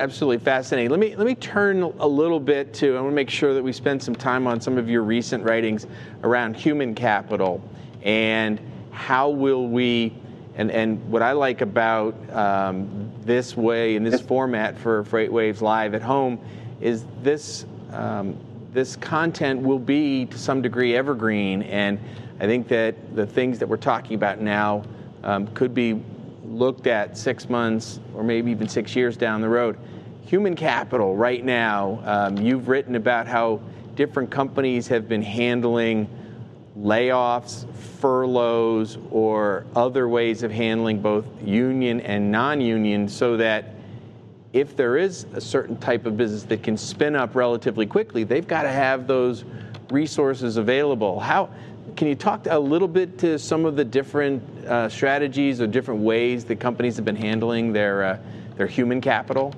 Absolutely 0.00 0.42
fascinating. 0.42 0.90
Let 0.90 1.00
me 1.00 1.14
let 1.14 1.26
me 1.26 1.34
turn 1.34 1.82
a 1.82 2.06
little 2.06 2.40
bit 2.40 2.72
to. 2.74 2.96
I 2.96 3.00
want 3.00 3.12
to 3.12 3.16
make 3.16 3.28
sure 3.28 3.52
that 3.52 3.62
we 3.62 3.72
spend 3.72 4.02
some 4.02 4.14
time 4.14 4.46
on 4.46 4.62
some 4.62 4.78
of 4.78 4.88
your 4.88 5.02
recent 5.02 5.44
writings 5.44 5.86
around 6.24 6.56
human 6.56 6.94
capital 6.94 7.62
and 8.02 8.58
how 8.92 9.28
will 9.28 9.68
we. 9.68 10.14
And, 10.58 10.72
and 10.72 11.08
what 11.08 11.22
I 11.22 11.32
like 11.32 11.60
about 11.60 12.14
um, 12.32 13.12
this 13.22 13.56
way 13.56 13.94
and 13.94 14.04
this 14.04 14.20
format 14.20 14.76
for 14.76 15.04
FreightWaves 15.04 15.60
Live 15.60 15.94
at 15.94 16.02
home 16.02 16.40
is 16.80 17.04
this 17.22 17.64
um, 17.92 18.36
this 18.72 18.96
content 18.96 19.62
will 19.62 19.78
be 19.78 20.26
to 20.26 20.38
some 20.38 20.60
degree 20.60 20.94
evergreen, 20.94 21.62
and 21.62 21.98
I 22.38 22.46
think 22.46 22.68
that 22.68 23.16
the 23.16 23.26
things 23.26 23.58
that 23.60 23.68
we're 23.68 23.76
talking 23.76 24.14
about 24.14 24.40
now 24.40 24.82
um, 25.22 25.46
could 25.48 25.74
be 25.74 26.02
looked 26.44 26.86
at 26.86 27.16
six 27.16 27.48
months 27.48 28.00
or 28.14 28.22
maybe 28.22 28.50
even 28.50 28.68
six 28.68 28.94
years 28.94 29.16
down 29.16 29.40
the 29.40 29.48
road. 29.48 29.78
Human 30.26 30.54
capital, 30.54 31.16
right 31.16 31.44
now, 31.44 32.02
um, 32.04 32.36
you've 32.36 32.68
written 32.68 32.96
about 32.96 33.26
how 33.26 33.60
different 33.94 34.30
companies 34.30 34.86
have 34.88 35.08
been 35.08 35.22
handling 35.22 36.08
layoffs, 36.78 37.72
furloughs, 37.74 38.98
or 39.10 39.66
other 39.74 40.08
ways 40.08 40.42
of 40.42 40.50
handling 40.50 41.00
both 41.00 41.24
union 41.42 42.00
and 42.00 42.30
non 42.30 42.60
union 42.60 43.08
so 43.08 43.36
that 43.36 43.74
if 44.52 44.76
there 44.76 44.96
is 44.96 45.26
a 45.34 45.40
certain 45.40 45.76
type 45.76 46.06
of 46.06 46.16
business 46.16 46.44
that 46.44 46.62
can 46.62 46.76
spin 46.76 47.14
up 47.14 47.34
relatively 47.34 47.86
quickly, 47.86 48.24
they've 48.24 48.46
got 48.46 48.62
to 48.62 48.70
have 48.70 49.06
those 49.06 49.44
resources 49.90 50.56
available. 50.56 51.20
How, 51.20 51.50
can 51.96 52.08
you 52.08 52.14
talk 52.14 52.46
a 52.48 52.58
little 52.58 52.88
bit 52.88 53.18
to 53.18 53.38
some 53.38 53.64
of 53.64 53.76
the 53.76 53.84
different 53.84 54.42
uh, 54.66 54.88
strategies 54.88 55.60
or 55.60 55.66
different 55.66 56.00
ways 56.00 56.44
that 56.46 56.60
companies 56.60 56.96
have 56.96 57.04
been 57.04 57.16
handling 57.16 57.72
their 57.72 58.04
uh, 58.04 58.18
their 58.56 58.66
human 58.66 59.00
capital? 59.00 59.52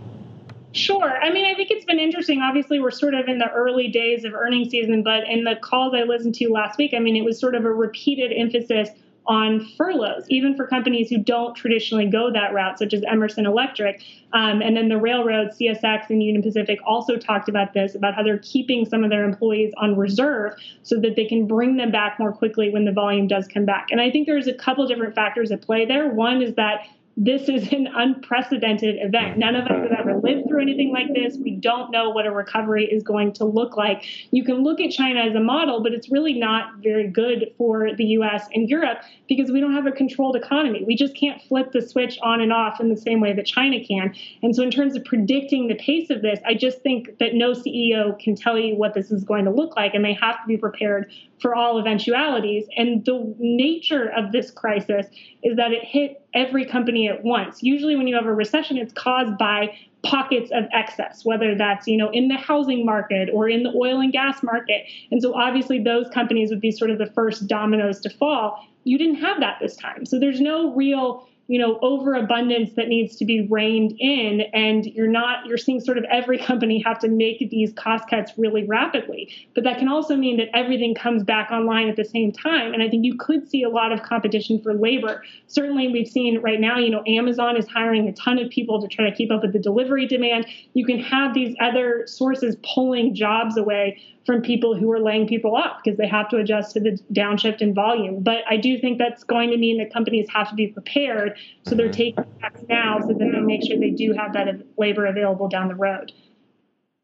Sure. 0.72 1.18
I 1.20 1.32
mean, 1.32 1.46
I 1.46 1.54
think 1.54 1.70
it's 1.70 1.84
been 1.84 1.98
interesting. 1.98 2.40
Obviously, 2.42 2.78
we're 2.78 2.92
sort 2.92 3.14
of 3.14 3.26
in 3.26 3.38
the 3.38 3.50
early 3.50 3.88
days 3.88 4.24
of 4.24 4.34
earnings 4.34 4.70
season, 4.70 5.02
but 5.02 5.28
in 5.28 5.42
the 5.42 5.56
calls 5.56 5.94
I 5.94 6.02
listened 6.02 6.36
to 6.36 6.48
last 6.48 6.78
week, 6.78 6.94
I 6.94 7.00
mean, 7.00 7.16
it 7.16 7.24
was 7.24 7.40
sort 7.40 7.56
of 7.56 7.64
a 7.64 7.72
repeated 7.72 8.32
emphasis 8.32 8.90
on 9.26 9.64
furloughs, 9.76 10.24
even 10.28 10.56
for 10.56 10.66
companies 10.66 11.10
who 11.10 11.18
don't 11.18 11.54
traditionally 11.54 12.06
go 12.06 12.32
that 12.32 12.52
route, 12.52 12.78
such 12.78 12.94
as 12.94 13.02
Emerson 13.04 13.46
Electric. 13.46 14.02
Um, 14.32 14.62
and 14.62 14.76
then 14.76 14.88
the 14.88 14.96
railroads, 14.96 15.58
CSX 15.58 16.08
and 16.10 16.22
Union 16.22 16.42
Pacific, 16.42 16.78
also 16.84 17.16
talked 17.16 17.48
about 17.48 17.74
this 17.74 17.94
about 17.94 18.14
how 18.14 18.22
they're 18.22 18.38
keeping 18.38 18.84
some 18.84 19.04
of 19.04 19.10
their 19.10 19.24
employees 19.24 19.72
on 19.76 19.96
reserve 19.96 20.54
so 20.82 20.98
that 21.00 21.16
they 21.16 21.26
can 21.26 21.46
bring 21.46 21.76
them 21.76 21.90
back 21.90 22.18
more 22.18 22.32
quickly 22.32 22.70
when 22.70 22.84
the 22.84 22.92
volume 22.92 23.26
does 23.26 23.46
come 23.46 23.64
back. 23.64 23.88
And 23.90 24.00
I 24.00 24.10
think 24.10 24.26
there's 24.26 24.48
a 24.48 24.54
couple 24.54 24.86
different 24.86 25.14
factors 25.14 25.50
at 25.50 25.62
play 25.62 25.84
there. 25.84 26.08
One 26.08 26.42
is 26.42 26.54
that 26.54 26.86
this 27.16 27.48
is 27.48 27.72
an 27.72 27.88
unprecedented 27.94 28.96
event. 29.00 29.36
None 29.36 29.56
of 29.56 29.64
us 29.64 29.90
have 29.90 29.92
ever 29.98 30.18
lived 30.18 30.48
through 30.48 30.62
anything 30.62 30.92
like 30.92 31.12
this. 31.12 31.36
We 31.36 31.56
don't 31.56 31.90
know 31.90 32.10
what 32.10 32.26
a 32.26 32.30
recovery 32.30 32.86
is 32.86 33.02
going 33.02 33.32
to 33.34 33.44
look 33.44 33.76
like. 33.76 34.04
You 34.30 34.44
can 34.44 34.62
look 34.62 34.80
at 34.80 34.90
China 34.90 35.20
as 35.20 35.34
a 35.34 35.40
model, 35.40 35.82
but 35.82 35.92
it's 35.92 36.10
really 36.10 36.34
not 36.34 36.78
very 36.78 37.08
good 37.08 37.52
for 37.58 37.94
the 37.94 38.04
US 38.04 38.48
and 38.54 38.68
Europe 38.68 39.02
because 39.28 39.50
we 39.50 39.60
don't 39.60 39.74
have 39.74 39.86
a 39.86 39.92
controlled 39.92 40.36
economy. 40.36 40.84
We 40.84 40.96
just 40.96 41.14
can't 41.14 41.42
flip 41.42 41.72
the 41.72 41.82
switch 41.82 42.18
on 42.22 42.40
and 42.40 42.52
off 42.52 42.80
in 42.80 42.88
the 42.88 42.96
same 42.96 43.20
way 43.20 43.32
that 43.32 43.46
China 43.46 43.84
can. 43.84 44.14
And 44.42 44.54
so, 44.54 44.62
in 44.62 44.70
terms 44.70 44.96
of 44.96 45.04
predicting 45.04 45.68
the 45.68 45.74
pace 45.74 46.10
of 46.10 46.22
this, 46.22 46.38
I 46.46 46.54
just 46.54 46.80
think 46.82 47.18
that 47.18 47.34
no 47.34 47.52
CEO 47.52 48.18
can 48.18 48.36
tell 48.36 48.58
you 48.58 48.76
what 48.76 48.94
this 48.94 49.10
is 49.10 49.24
going 49.24 49.44
to 49.44 49.50
look 49.50 49.76
like, 49.76 49.94
and 49.94 50.04
they 50.04 50.14
have 50.14 50.36
to 50.42 50.46
be 50.46 50.56
prepared 50.56 51.10
for 51.40 51.54
all 51.54 51.78
eventualities. 51.78 52.66
And 52.76 53.04
the 53.04 53.34
nature 53.38 54.10
of 54.10 54.32
this 54.32 54.50
crisis 54.50 55.06
is 55.42 55.56
that 55.56 55.72
it 55.72 55.84
hit 55.84 56.22
every 56.34 56.64
company 56.64 57.08
at 57.08 57.24
once. 57.24 57.62
Usually, 57.62 57.96
when 57.96 58.06
you 58.06 58.14
have 58.14 58.26
a 58.26 58.32
recession, 58.32 58.76
it's 58.76 58.92
caused 58.92 59.36
by 59.38 59.76
pockets 60.02 60.50
of 60.52 60.64
excess, 60.72 61.24
whether 61.24 61.54
that's 61.54 61.86
you 61.86 61.96
know 61.96 62.10
in 62.10 62.28
the 62.28 62.36
housing 62.36 62.84
market 62.84 63.28
or 63.32 63.48
in 63.48 63.62
the 63.62 63.72
oil 63.74 64.00
and 64.00 64.12
gas 64.12 64.42
market. 64.42 64.86
And 65.10 65.22
so, 65.22 65.34
obviously, 65.34 65.82
those 65.82 66.08
companies 66.08 66.50
would 66.50 66.60
be 66.60 66.70
sort 66.70 66.90
of 66.90 66.98
the 66.98 67.06
first 67.06 67.46
dominoes 67.46 68.00
to 68.00 68.10
fall. 68.10 68.64
You 68.84 68.96
didn't 68.98 69.16
have 69.16 69.40
that 69.40 69.58
this 69.60 69.76
time, 69.76 70.06
so 70.06 70.18
there's 70.18 70.40
no 70.40 70.74
real 70.74 71.26
you 71.50 71.58
know 71.58 71.80
overabundance 71.82 72.74
that 72.76 72.86
needs 72.86 73.16
to 73.16 73.24
be 73.24 73.48
reined 73.50 73.92
in 73.98 74.42
and 74.52 74.86
you're 74.86 75.08
not 75.08 75.44
you're 75.46 75.58
seeing 75.58 75.80
sort 75.80 75.98
of 75.98 76.04
every 76.04 76.38
company 76.50 76.80
have 76.80 76.96
to 77.00 77.08
make 77.08 77.38
these 77.50 77.72
cost 77.72 78.08
cuts 78.08 78.30
really 78.36 78.64
rapidly. 78.64 79.28
But 79.56 79.64
that 79.64 79.78
can 79.78 79.88
also 79.88 80.14
mean 80.14 80.36
that 80.36 80.46
everything 80.54 80.94
comes 80.94 81.24
back 81.24 81.50
online 81.50 81.88
at 81.88 81.96
the 81.96 82.04
same 82.04 82.30
time 82.30 82.72
and 82.72 82.84
i 82.84 82.88
think 82.88 83.04
you 83.04 83.16
could 83.18 83.48
see 83.48 83.64
a 83.64 83.68
lot 83.68 83.90
of 83.90 84.00
competition 84.04 84.62
for 84.62 84.74
labor. 84.74 85.24
Certainly 85.48 85.88
we've 85.88 86.06
seen 86.06 86.40
right 86.40 86.60
now 86.60 86.78
you 86.78 86.88
know 86.88 87.02
amazon 87.08 87.56
is 87.56 87.66
hiring 87.66 88.06
a 88.06 88.12
ton 88.12 88.38
of 88.38 88.48
people 88.48 88.80
to 88.80 88.86
try 88.86 89.10
to 89.10 89.16
keep 89.16 89.32
up 89.32 89.42
with 89.42 89.52
the 89.52 89.58
delivery 89.58 90.06
demand. 90.06 90.46
You 90.74 90.86
can 90.86 91.00
have 91.00 91.34
these 91.34 91.56
other 91.60 92.04
sources 92.06 92.56
pulling 92.62 93.12
jobs 93.12 93.56
away 93.56 94.00
from 94.30 94.42
people 94.42 94.76
who 94.76 94.92
are 94.92 95.00
laying 95.00 95.26
people 95.26 95.56
off 95.56 95.78
because 95.82 95.98
they 95.98 96.06
have 96.06 96.28
to 96.28 96.36
adjust 96.36 96.72
to 96.74 96.78
the 96.78 96.96
downshift 97.12 97.60
in 97.60 97.74
volume. 97.74 98.22
But 98.22 98.44
I 98.48 98.58
do 98.58 98.78
think 98.78 98.98
that's 98.98 99.24
going 99.24 99.50
to 99.50 99.56
mean 99.56 99.78
that 99.78 99.92
companies 99.92 100.28
have 100.32 100.48
to 100.50 100.54
be 100.54 100.68
prepared. 100.68 101.36
So 101.66 101.74
they're 101.74 101.90
taking 101.90 102.24
steps 102.38 102.62
now 102.68 103.00
so 103.00 103.08
that 103.08 103.18
they 103.18 103.40
make 103.40 103.64
sure 103.66 103.76
they 103.76 103.90
do 103.90 104.12
have 104.12 104.32
that 104.34 104.46
labor 104.78 105.06
available 105.06 105.48
down 105.48 105.66
the 105.66 105.74
road. 105.74 106.12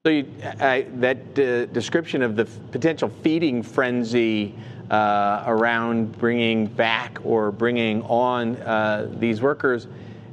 So 0.05 0.11
you, 0.11 0.29
I, 0.61 0.87
that 0.99 1.37
uh, 1.37 1.67
description 1.67 2.23
of 2.23 2.37
the 2.37 2.45
potential 2.45 3.11
feeding 3.25 3.61
frenzy 3.61 4.55
uh, 4.89 5.43
around 5.49 6.17
bringing 6.19 6.67
back 6.67 7.19
or 7.25 7.51
bringing 7.51 8.03
on 8.03 8.55
uh, 8.59 9.13
these 9.19 9.43
workers, 9.43 9.89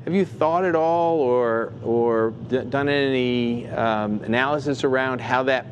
have 0.05 0.13
you 0.13 0.25
thought 0.25 0.63
at 0.63 0.75
all 0.75 1.21
or 1.21 1.73
or 1.81 2.35
d- 2.49 2.65
done 2.65 2.87
any 2.87 3.67
um, 3.69 4.21
analysis 4.21 4.83
around 4.83 5.21
how 5.21 5.41
that 5.41 5.65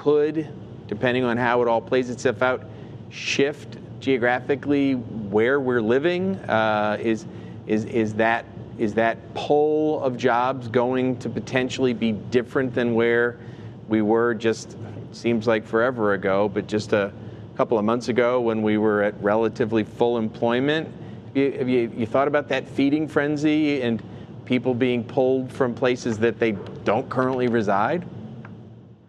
could, 0.00 0.48
depending 0.88 1.24
on 1.24 1.36
how 1.36 1.60
it 1.60 1.68
all 1.68 1.80
plays 1.80 2.08
itself 2.08 2.40
out, 2.40 2.64
shift 3.10 3.76
geographically 4.00 4.94
where 4.94 5.60
we're 5.60 5.82
living? 5.82 6.36
Uh, 6.36 6.96
is, 6.98 7.26
is, 7.66 7.84
is, 7.84 8.14
that, 8.14 8.46
is 8.78 8.94
that 8.94 9.18
pull 9.34 10.02
of 10.02 10.16
jobs 10.16 10.68
going 10.68 11.18
to 11.18 11.28
potentially 11.28 11.92
be 11.92 12.12
different 12.12 12.74
than 12.74 12.94
where 12.94 13.38
we 13.88 14.00
were 14.00 14.32
just, 14.32 14.78
seems 15.12 15.46
like 15.46 15.66
forever 15.66 16.14
ago, 16.14 16.48
but 16.48 16.66
just 16.66 16.94
a 16.94 17.12
couple 17.54 17.78
of 17.78 17.84
months 17.84 18.08
ago 18.08 18.40
when 18.40 18.62
we 18.62 18.78
were 18.78 19.02
at 19.02 19.22
relatively 19.22 19.84
full 19.84 20.16
employment? 20.16 20.88
Have 21.26 21.36
you, 21.36 21.52
have 21.58 21.68
you, 21.68 21.92
you 21.94 22.06
thought 22.06 22.26
about 22.26 22.48
that 22.48 22.66
feeding 22.66 23.06
frenzy 23.06 23.82
and 23.82 24.02
people 24.46 24.72
being 24.72 25.04
pulled 25.04 25.52
from 25.52 25.74
places 25.74 26.16
that 26.20 26.38
they 26.38 26.52
don't 26.84 27.08
currently 27.10 27.48
reside? 27.48 28.02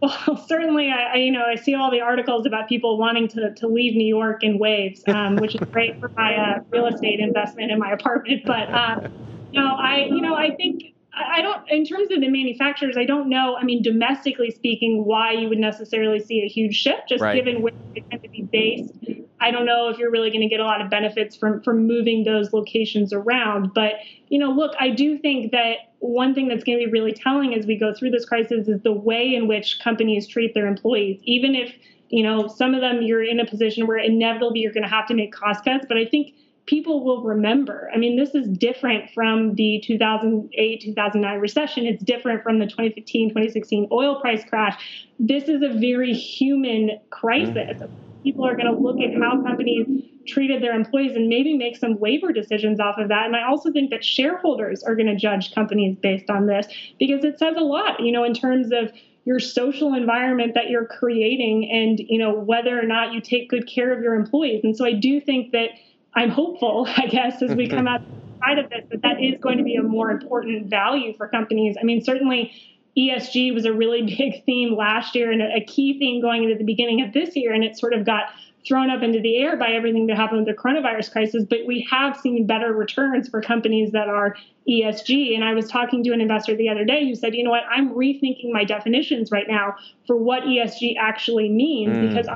Well, 0.01 0.43
certainly, 0.47 0.89
I, 0.89 1.13
I, 1.13 1.15
you 1.17 1.31
know 1.31 1.45
I 1.45 1.55
see 1.55 1.75
all 1.75 1.91
the 1.91 2.01
articles 2.01 2.45
about 2.45 2.67
people 2.67 2.97
wanting 2.97 3.27
to, 3.29 3.53
to 3.53 3.67
leave 3.67 3.95
New 3.95 4.07
York 4.07 4.43
in 4.43 4.57
waves, 4.57 5.03
um, 5.07 5.35
which 5.35 5.55
is 5.55 5.61
great 5.71 5.99
for 5.99 6.09
my 6.09 6.35
uh, 6.35 6.59
real 6.69 6.87
estate 6.87 7.19
investment 7.19 7.71
in 7.71 7.79
my 7.79 7.91
apartment. 7.91 8.43
But 8.45 8.73
um, 8.73 9.11
no, 9.53 9.75
I 9.75 10.07
you 10.09 10.21
know 10.21 10.35
I 10.35 10.55
think 10.55 10.95
I 11.13 11.41
don't 11.41 11.69
in 11.69 11.85
terms 11.85 12.09
of 12.11 12.21
the 12.21 12.29
manufacturers, 12.29 12.95
I 12.97 13.05
don't 13.05 13.27
know. 13.27 13.55
I 13.55 13.63
mean, 13.63 13.81
domestically 13.81 14.49
speaking, 14.51 15.03
why 15.05 15.33
you 15.33 15.49
would 15.49 15.57
necessarily 15.57 16.19
see 16.19 16.41
a 16.41 16.47
huge 16.47 16.75
shift, 16.75 17.09
just 17.09 17.21
right. 17.21 17.35
given 17.35 17.61
where 17.61 17.73
they 17.93 18.01
tend 18.01 18.23
to 18.23 18.29
be 18.29 18.43
based. 18.43 18.93
I 19.41 19.51
don't 19.51 19.65
know 19.65 19.89
if 19.89 19.97
you're 19.97 20.11
really 20.11 20.29
going 20.29 20.41
to 20.41 20.47
get 20.47 20.59
a 20.59 20.63
lot 20.63 20.81
of 20.81 20.89
benefits 20.89 21.35
from 21.35 21.61
from 21.63 21.85
moving 21.85 22.23
those 22.23 22.53
locations 22.53 23.11
around. 23.11 23.73
But 23.73 23.95
you 24.29 24.39
know, 24.39 24.51
look, 24.51 24.73
I 24.79 24.89
do 24.89 25.17
think 25.17 25.51
that 25.51 25.77
one 25.99 26.33
thing 26.33 26.47
that's 26.47 26.63
going 26.63 26.79
to 26.79 26.85
be 26.85 26.91
really 26.91 27.13
telling 27.13 27.53
as 27.55 27.65
we 27.65 27.77
go 27.77 27.93
through 27.93 28.11
this 28.11 28.25
crisis 28.25 28.67
is 28.67 28.81
the 28.81 28.93
way 28.93 29.35
in 29.35 29.47
which 29.47 29.79
companies 29.83 30.27
treat 30.27 30.53
their 30.53 30.67
employees, 30.67 31.19
even 31.23 31.55
if 31.55 31.73
you 32.07 32.23
know 32.23 32.47
some 32.47 32.73
of 32.73 32.79
them 32.79 33.01
you're 33.01 33.23
in 33.23 33.39
a 33.39 33.45
position 33.45 33.85
where 33.85 33.97
inevitably 33.97 34.61
you're 34.61 34.73
going 34.73 34.83
to 34.83 34.89
have 34.89 35.07
to 35.07 35.13
make 35.13 35.33
cost 35.33 35.65
cuts. 35.65 35.85
But 35.89 35.97
I 35.97 36.05
think 36.05 36.35
people 36.71 37.03
will 37.03 37.21
remember. 37.21 37.91
I 37.93 37.97
mean, 37.97 38.15
this 38.15 38.33
is 38.33 38.47
different 38.47 39.11
from 39.11 39.55
the 39.55 39.83
2008 39.85 40.81
2009 40.81 41.39
recession. 41.39 41.85
It's 41.85 42.01
different 42.01 42.43
from 42.43 42.59
the 42.59 42.65
2015 42.65 43.29
2016 43.29 43.89
oil 43.91 44.21
price 44.21 44.45
crash. 44.45 45.11
This 45.19 45.49
is 45.49 45.61
a 45.61 45.77
very 45.77 46.13
human 46.13 46.91
crisis. 47.09 47.77
Mm-hmm. 47.77 48.23
People 48.23 48.47
are 48.47 48.55
going 48.55 48.73
to 48.73 48.79
look 48.79 49.01
at 49.01 49.13
how 49.21 49.43
companies 49.43 49.85
treated 50.25 50.63
their 50.63 50.73
employees 50.73 51.13
and 51.13 51.27
maybe 51.27 51.57
make 51.57 51.75
some 51.75 51.99
labor 51.99 52.31
decisions 52.31 52.79
off 52.79 52.97
of 52.97 53.09
that. 53.09 53.25
And 53.25 53.35
I 53.35 53.45
also 53.45 53.71
think 53.73 53.89
that 53.89 54.05
shareholders 54.05 54.81
are 54.81 54.95
going 54.95 55.07
to 55.07 55.15
judge 55.15 55.53
companies 55.53 55.97
based 56.01 56.29
on 56.29 56.45
this 56.45 56.67
because 56.97 57.25
it 57.25 57.37
says 57.37 57.55
a 57.57 57.61
lot, 57.61 57.99
you 57.99 58.13
know, 58.13 58.23
in 58.23 58.33
terms 58.33 58.71
of 58.71 58.93
your 59.25 59.39
social 59.39 59.93
environment 59.93 60.53
that 60.53 60.69
you're 60.69 60.85
creating 60.85 61.69
and, 61.69 61.99
you 61.99 62.17
know, 62.17 62.33
whether 62.33 62.79
or 62.79 62.85
not 62.85 63.11
you 63.13 63.19
take 63.19 63.49
good 63.49 63.67
care 63.67 63.91
of 63.91 64.01
your 64.01 64.13
employees. 64.13 64.63
And 64.63 64.77
so 64.77 64.85
I 64.85 64.93
do 64.93 65.19
think 65.19 65.51
that 65.51 65.71
I'm 66.13 66.29
hopeful, 66.29 66.87
I 66.97 67.07
guess, 67.07 67.41
as 67.41 67.55
we 67.55 67.67
come 67.67 67.87
out 67.87 68.01
side 68.39 68.59
of 68.59 68.69
this, 68.69 68.83
that 68.89 69.01
that 69.03 69.21
is 69.21 69.39
going 69.39 69.57
to 69.57 69.63
be 69.63 69.75
a 69.75 69.83
more 69.83 70.09
important 70.09 70.67
value 70.67 71.15
for 71.15 71.27
companies. 71.27 71.75
I 71.79 71.83
mean, 71.83 72.03
certainly 72.03 72.51
ESG 72.97 73.53
was 73.53 73.65
a 73.65 73.73
really 73.73 74.01
big 74.17 74.43
theme 74.45 74.75
last 74.75 75.15
year 75.15 75.31
and 75.31 75.41
a 75.41 75.63
key 75.63 75.97
theme 75.99 76.21
going 76.21 76.43
into 76.43 76.57
the 76.57 76.63
beginning 76.63 77.01
of 77.01 77.13
this 77.13 77.35
year, 77.35 77.53
and 77.53 77.63
it 77.63 77.77
sort 77.77 77.93
of 77.93 78.05
got 78.05 78.25
thrown 78.67 78.91
up 78.91 79.01
into 79.01 79.19
the 79.19 79.37
air 79.37 79.57
by 79.57 79.71
everything 79.71 80.05
that 80.07 80.15
happened 80.15 80.45
with 80.45 80.55
the 80.55 80.61
coronavirus 80.61 81.11
crisis. 81.11 81.43
But 81.49 81.59
we 81.65 81.87
have 81.89 82.15
seen 82.17 82.45
better 82.45 82.71
returns 82.73 83.27
for 83.27 83.41
companies 83.41 83.91
that 83.91 84.07
are 84.07 84.35
ESG. 84.69 85.33
And 85.33 85.43
I 85.43 85.55
was 85.55 85.67
talking 85.67 86.03
to 86.03 86.11
an 86.11 86.21
investor 86.21 86.55
the 86.55 86.69
other 86.69 86.85
day 86.85 87.07
who 87.07 87.15
said, 87.15 87.33
you 87.33 87.43
know 87.43 87.49
what, 87.49 87.63
I'm 87.69 87.89
rethinking 87.95 88.51
my 88.51 88.63
definitions 88.63 89.31
right 89.31 89.47
now 89.47 89.77
for 90.05 90.15
what 90.15 90.43
ESG 90.43 90.95
actually 90.99 91.49
means 91.49 91.97
mm. 91.97 92.09
because 92.09 92.27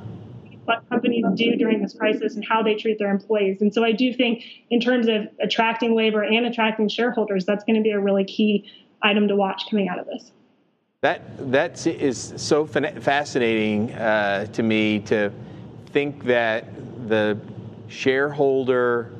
what 0.66 0.88
companies 0.90 1.26
do 1.36 1.56
during 1.56 1.82
this 1.82 1.94
crisis 1.94 2.36
and 2.36 2.46
how 2.46 2.62
they 2.62 2.76
treat 2.76 3.00
their 3.00 3.12
employees. 3.12 3.62
And 3.62 3.74
so 3.74 3.84
I 3.84 3.92
do 3.92 4.14
think, 4.14 4.44
in 4.70 4.80
terms 4.80 5.08
of 5.08 5.28
attracting 5.40 5.96
labor 5.96 6.24
and 6.24 6.46
attracting 6.46 6.90
shareholders, 6.90 7.46
that's 7.46 7.64
going 7.64 7.76
to 7.76 7.82
be 7.82 7.92
a 7.92 8.00
really 8.00 8.26
key 8.26 8.70
item 9.02 9.28
to 9.28 9.36
watch 9.36 9.64
coming 9.70 9.88
out 9.88 10.00
of 10.00 10.08
this. 10.08 10.32
That 11.02 11.52
that 11.52 11.86
is 11.86 12.34
so 12.38 12.66
fascinating 12.66 13.94
uh, 13.94 14.48
to 14.48 14.64
me 14.64 15.00
to 15.02 15.32
think 15.92 16.24
that 16.24 16.66
the 17.08 17.38
shareholder 17.88 19.14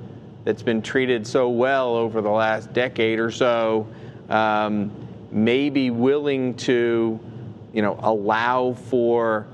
that's 0.44 0.64
been 0.64 0.82
treated 0.82 1.28
so 1.28 1.50
well 1.50 1.96
over 1.96 2.22
the 2.22 2.30
last 2.30 2.74
decade 2.74 3.20
or 3.20 3.30
so 3.30 3.88
um, 4.30 4.92
may 5.32 5.70
be 5.70 5.92
willing 5.92 6.56
to, 6.56 7.20
you 7.74 7.82
know, 7.82 8.00
allow 8.02 8.74
for 8.74 9.48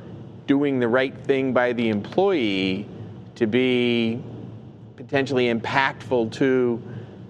doing 0.51 0.81
the 0.81 0.87
right 0.89 1.15
thing 1.23 1.53
by 1.53 1.71
the 1.71 1.87
employee 1.87 2.85
to 3.35 3.47
be 3.47 4.21
potentially 4.97 5.45
impactful 5.45 6.29
to 6.29 6.83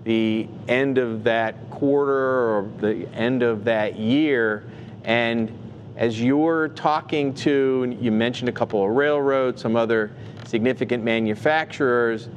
the 0.05 0.47
end 0.67 0.97
of 0.97 1.23
that 1.23 1.69
quarter 1.69 2.11
or 2.15 2.71
the 2.79 3.07
end 3.13 3.43
of 3.43 3.63
that 3.63 3.95
year. 3.95 4.63
And 5.03 5.55
as 5.97 6.19
you're 6.19 6.69
talking 6.69 7.31
to, 7.35 7.95
you 8.01 8.11
mentioned 8.11 8.49
a 8.49 8.51
couple 8.51 8.83
of 8.83 8.89
railroads, 8.89 9.61
some 9.61 9.75
other 9.75 10.09
significant 10.47 11.03
manufacturers, 11.03 12.27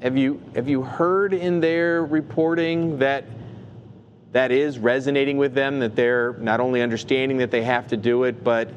have 0.00 0.16
you, 0.16 0.40
have 0.54 0.66
you 0.66 0.80
heard 0.80 1.34
in 1.34 1.60
their 1.60 2.06
reporting 2.06 2.98
that 3.00 3.26
that 4.32 4.50
is 4.50 4.78
resonating 4.78 5.36
with 5.36 5.52
them, 5.52 5.78
that 5.80 5.94
they're 5.94 6.32
not 6.38 6.58
only 6.58 6.80
understanding 6.80 7.36
that 7.36 7.50
they 7.50 7.62
have 7.62 7.86
to 7.88 7.98
do 7.98 8.24
it, 8.24 8.42
but 8.42 8.70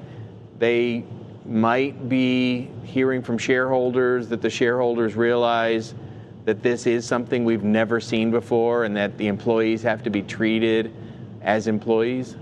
they 0.59 1.05
might 1.47 2.09
be 2.09 2.69
hearing 2.83 3.21
from 3.21 3.37
shareholders 3.37 4.27
that 4.29 4.41
the 4.41 4.49
shareholders 4.49 5.15
realize 5.15 5.93
that 6.45 6.61
this 6.61 6.85
is 6.87 7.05
something 7.05 7.43
we've 7.43 7.63
never 7.63 7.99
seen 7.99 8.31
before 8.31 8.83
and 8.83 8.95
that 8.95 9.17
the 9.17 9.27
employees 9.27 9.81
have 9.81 10.03
to 10.03 10.09
be 10.09 10.21
treated 10.21 10.93
as 11.41 11.67
employees? 11.67 12.35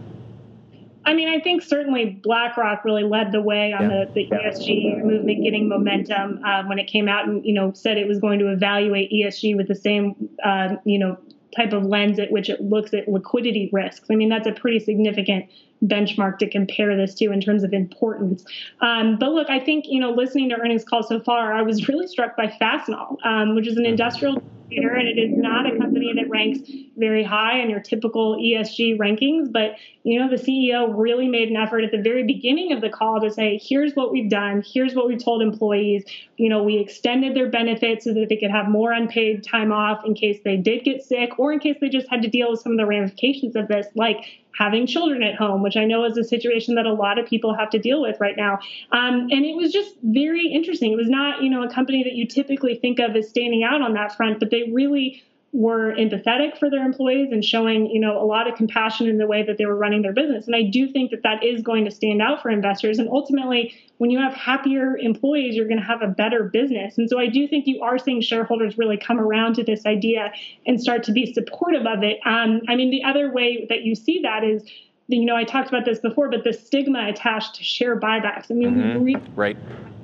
I 1.05 1.13
mean, 1.13 1.27
I 1.27 1.41
think 1.41 1.61
certainly 1.61 2.21
BlackRock 2.23 2.85
really 2.85 3.03
led 3.03 3.33
the 3.33 3.41
way 3.41 3.73
on 3.73 3.89
yeah. 3.89 4.05
the, 4.05 4.13
the 4.13 4.35
ESG 4.35 5.03
movement 5.03 5.43
getting 5.43 5.67
momentum 5.67 6.41
uh, 6.45 6.63
when 6.63 6.79
it 6.79 6.87
came 6.87 7.09
out 7.09 7.27
and, 7.27 7.45
you 7.45 7.53
know, 7.53 7.73
said 7.73 7.97
it 7.97 8.07
was 8.07 8.19
going 8.19 8.39
to 8.39 8.51
evaluate 8.51 9.11
ESG 9.11 9.57
with 9.57 9.67
the 9.67 9.75
same, 9.75 10.29
uh, 10.43 10.75
you 10.85 10.99
know, 10.99 11.17
type 11.55 11.73
of 11.73 11.83
lens 11.83 12.19
at 12.19 12.31
which 12.31 12.49
it 12.49 12.61
looks 12.61 12.93
at 12.93 13.07
liquidity 13.07 13.69
risks. 13.73 14.07
I 14.09 14.15
mean, 14.15 14.29
that's 14.29 14.47
a 14.47 14.53
pretty 14.53 14.79
significant 14.79 15.45
benchmark 15.83 16.37
to 16.39 16.49
compare 16.49 16.95
this 16.95 17.13
to 17.15 17.31
in 17.31 17.41
terms 17.41 17.63
of 17.63 17.73
importance. 17.73 18.43
Um, 18.81 19.17
but 19.19 19.31
look, 19.31 19.49
I 19.49 19.59
think, 19.59 19.85
you 19.87 19.99
know, 19.99 20.11
listening 20.11 20.49
to 20.49 20.55
earnings 20.55 20.83
calls 20.83 21.07
so 21.07 21.19
far, 21.19 21.53
I 21.53 21.61
was 21.61 21.87
really 21.89 22.07
struck 22.07 22.35
by 22.37 22.47
Fastenal, 22.47 23.17
um, 23.25 23.55
which 23.55 23.67
is 23.67 23.77
an 23.77 23.85
industrial 23.85 24.41
leader 24.73 24.93
and 24.93 25.07
it 25.07 25.19
is 25.19 25.31
not 25.35 25.65
a 25.65 25.77
company 25.77 26.13
that 26.15 26.29
ranks 26.29 26.59
very 26.97 27.23
high 27.23 27.59
in 27.59 27.69
your 27.69 27.79
typical 27.79 28.37
ESG 28.37 28.97
rankings. 28.97 29.51
But 29.51 29.75
you 30.03 30.19
know, 30.19 30.29
the 30.29 30.41
CEO 30.41 30.91
really 30.95 31.27
made 31.27 31.49
an 31.49 31.55
effort 31.55 31.83
at 31.83 31.91
the 31.91 32.01
very 32.01 32.23
beginning 32.23 32.73
of 32.73 32.81
the 32.81 32.89
call 32.89 33.21
to 33.21 33.29
say, 33.31 33.59
"Here's 33.61 33.95
what 33.95 34.11
we've 34.11 34.29
done. 34.29 34.63
Here's 34.65 34.95
what 34.95 35.07
we've 35.07 35.23
told 35.23 35.41
employees. 35.41 36.03
You 36.37 36.49
know, 36.49 36.63
we 36.63 36.77
extended 36.77 37.35
their 37.35 37.49
benefits 37.49 38.05
so 38.05 38.13
that 38.13 38.29
they 38.29 38.37
could 38.37 38.51
have 38.51 38.67
more 38.67 38.91
unpaid 38.91 39.43
time 39.43 39.71
off 39.71 40.05
in 40.05 40.13
case 40.13 40.39
they 40.43 40.57
did 40.57 40.83
get 40.83 41.03
sick 41.03 41.39
or 41.39 41.53
in 41.53 41.59
case 41.59 41.77
they 41.79 41.89
just 41.89 42.09
had 42.09 42.21
to 42.21 42.27
deal 42.27 42.51
with 42.51 42.61
some 42.61 42.73
of 42.73 42.77
the 42.77 42.85
ramifications 42.85 43.55
of 43.55 43.67
this, 43.67 43.87
like 43.95 44.25
having 44.57 44.85
children 44.85 45.23
at 45.23 45.35
home, 45.35 45.61
which 45.63 45.75
I 45.77 45.85
know 45.85 46.05
is 46.05 46.17
a 46.17 46.23
situation 46.23 46.75
that 46.75 46.85
a 46.85 46.93
lot 46.93 47.17
of 47.17 47.25
people 47.25 47.55
have 47.55 47.69
to 47.71 47.79
deal 47.79 48.01
with 48.01 48.19
right 48.19 48.37
now. 48.37 48.59
Um, 48.91 49.27
and 49.31 49.45
it 49.45 49.55
was 49.55 49.71
just 49.71 49.95
very 50.03 50.47
interesting. 50.47 50.91
It 50.91 50.97
was 50.97 51.09
not, 51.09 51.41
you 51.41 51.49
know, 51.49 51.63
a 51.63 51.69
company 51.69 52.03
that 52.03 52.13
you 52.13 52.27
typically 52.27 52.75
think 52.75 52.99
of 52.99 53.15
as 53.15 53.29
standing 53.29 53.63
out 53.63 53.81
on 53.81 53.93
that 53.93 54.15
front, 54.15 54.39
but 54.39 54.51
they 54.51 54.71
really 54.71 55.23
were 55.53 55.93
empathetic 55.93 56.57
for 56.57 56.67
their 56.67 56.83
employees 56.83 57.31
and 57.31 57.45
showing 57.45 57.85
you 57.85 57.99
know 57.99 58.19
a 58.19 58.25
lot 58.25 58.47
of 58.47 58.55
compassion 58.55 59.07
in 59.07 59.19
the 59.19 59.27
way 59.27 59.43
that 59.43 59.59
they 59.59 59.67
were 59.67 59.75
running 59.75 60.01
their 60.01 60.11
business. 60.11 60.47
And 60.47 60.55
i 60.55 60.63
do 60.63 60.91
think 60.91 61.11
that 61.11 61.21
that 61.21 61.43
is 61.43 61.61
going 61.61 61.85
to 61.85 61.91
stand 61.91 62.23
out 62.23 62.41
for 62.41 62.49
investors. 62.49 62.97
And 62.97 63.07
ultimately 63.07 63.73
when 63.99 64.09
you 64.09 64.19
have 64.19 64.33
happier 64.33 64.97
employees 64.97 65.55
you're 65.55 65.67
going 65.67 65.79
to 65.79 65.85
have 65.85 66.01
a 66.01 66.07
better 66.07 66.45
business. 66.45 66.97
And 66.97 67.07
so 67.07 67.19
i 67.19 67.27
do 67.27 67.47
think 67.47 67.67
you 67.67 67.83
are 67.83 67.99
seeing 67.99 68.19
shareholders 68.19 68.79
really 68.79 68.97
come 68.97 69.19
around 69.19 69.53
to 69.55 69.63
this 69.63 69.85
idea 69.85 70.33
and 70.65 70.81
start 70.81 71.03
to 71.03 71.11
be 71.11 71.31
supportive 71.31 71.85
of 71.85 72.01
it. 72.01 72.17
Um, 72.25 72.61
i 72.67 72.75
mean 72.75 72.89
the 72.89 73.03
other 73.03 73.31
way 73.31 73.67
that 73.69 73.83
you 73.83 73.93
see 73.93 74.21
that 74.23 74.43
is 74.43 74.63
you 75.07 75.25
know 75.25 75.35
i 75.35 75.43
talked 75.43 75.69
about 75.69 75.85
this 75.85 75.99
before 75.99 76.29
but 76.29 76.43
the 76.43 76.53
stigma 76.53 77.07
attached 77.07 77.55
to 77.55 77.63
share 77.63 77.99
buybacks. 77.99 78.49
I 78.49 78.55
mean 78.55 78.75
mm-hmm. 78.75 79.03
we 79.03 79.15
right 79.35 79.57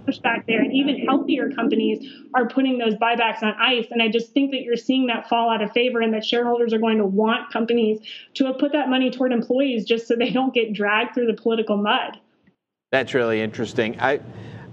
pushback 0.07 0.45
there. 0.47 0.61
And 0.61 0.73
even 0.73 1.05
healthier 1.05 1.51
companies 1.51 2.05
are 2.33 2.47
putting 2.47 2.77
those 2.77 2.95
buybacks 2.95 3.43
on 3.43 3.53
ice. 3.59 3.87
And 3.91 4.01
I 4.01 4.09
just 4.09 4.33
think 4.33 4.51
that 4.51 4.61
you're 4.61 4.77
seeing 4.77 5.07
that 5.07 5.27
fall 5.29 5.49
out 5.49 5.61
of 5.61 5.71
favor 5.71 6.01
and 6.01 6.13
that 6.13 6.25
shareholders 6.25 6.73
are 6.73 6.79
going 6.79 6.97
to 6.97 7.05
want 7.05 7.51
companies 7.51 7.99
to 8.35 8.45
have 8.45 8.57
put 8.57 8.71
that 8.73 8.89
money 8.89 9.11
toward 9.11 9.31
employees 9.31 9.85
just 9.85 10.07
so 10.07 10.15
they 10.15 10.29
don't 10.29 10.53
get 10.53 10.73
dragged 10.73 11.13
through 11.13 11.27
the 11.27 11.39
political 11.41 11.77
mud. 11.77 12.17
That's 12.91 13.13
really 13.13 13.41
interesting. 13.41 13.99
I, 13.99 14.19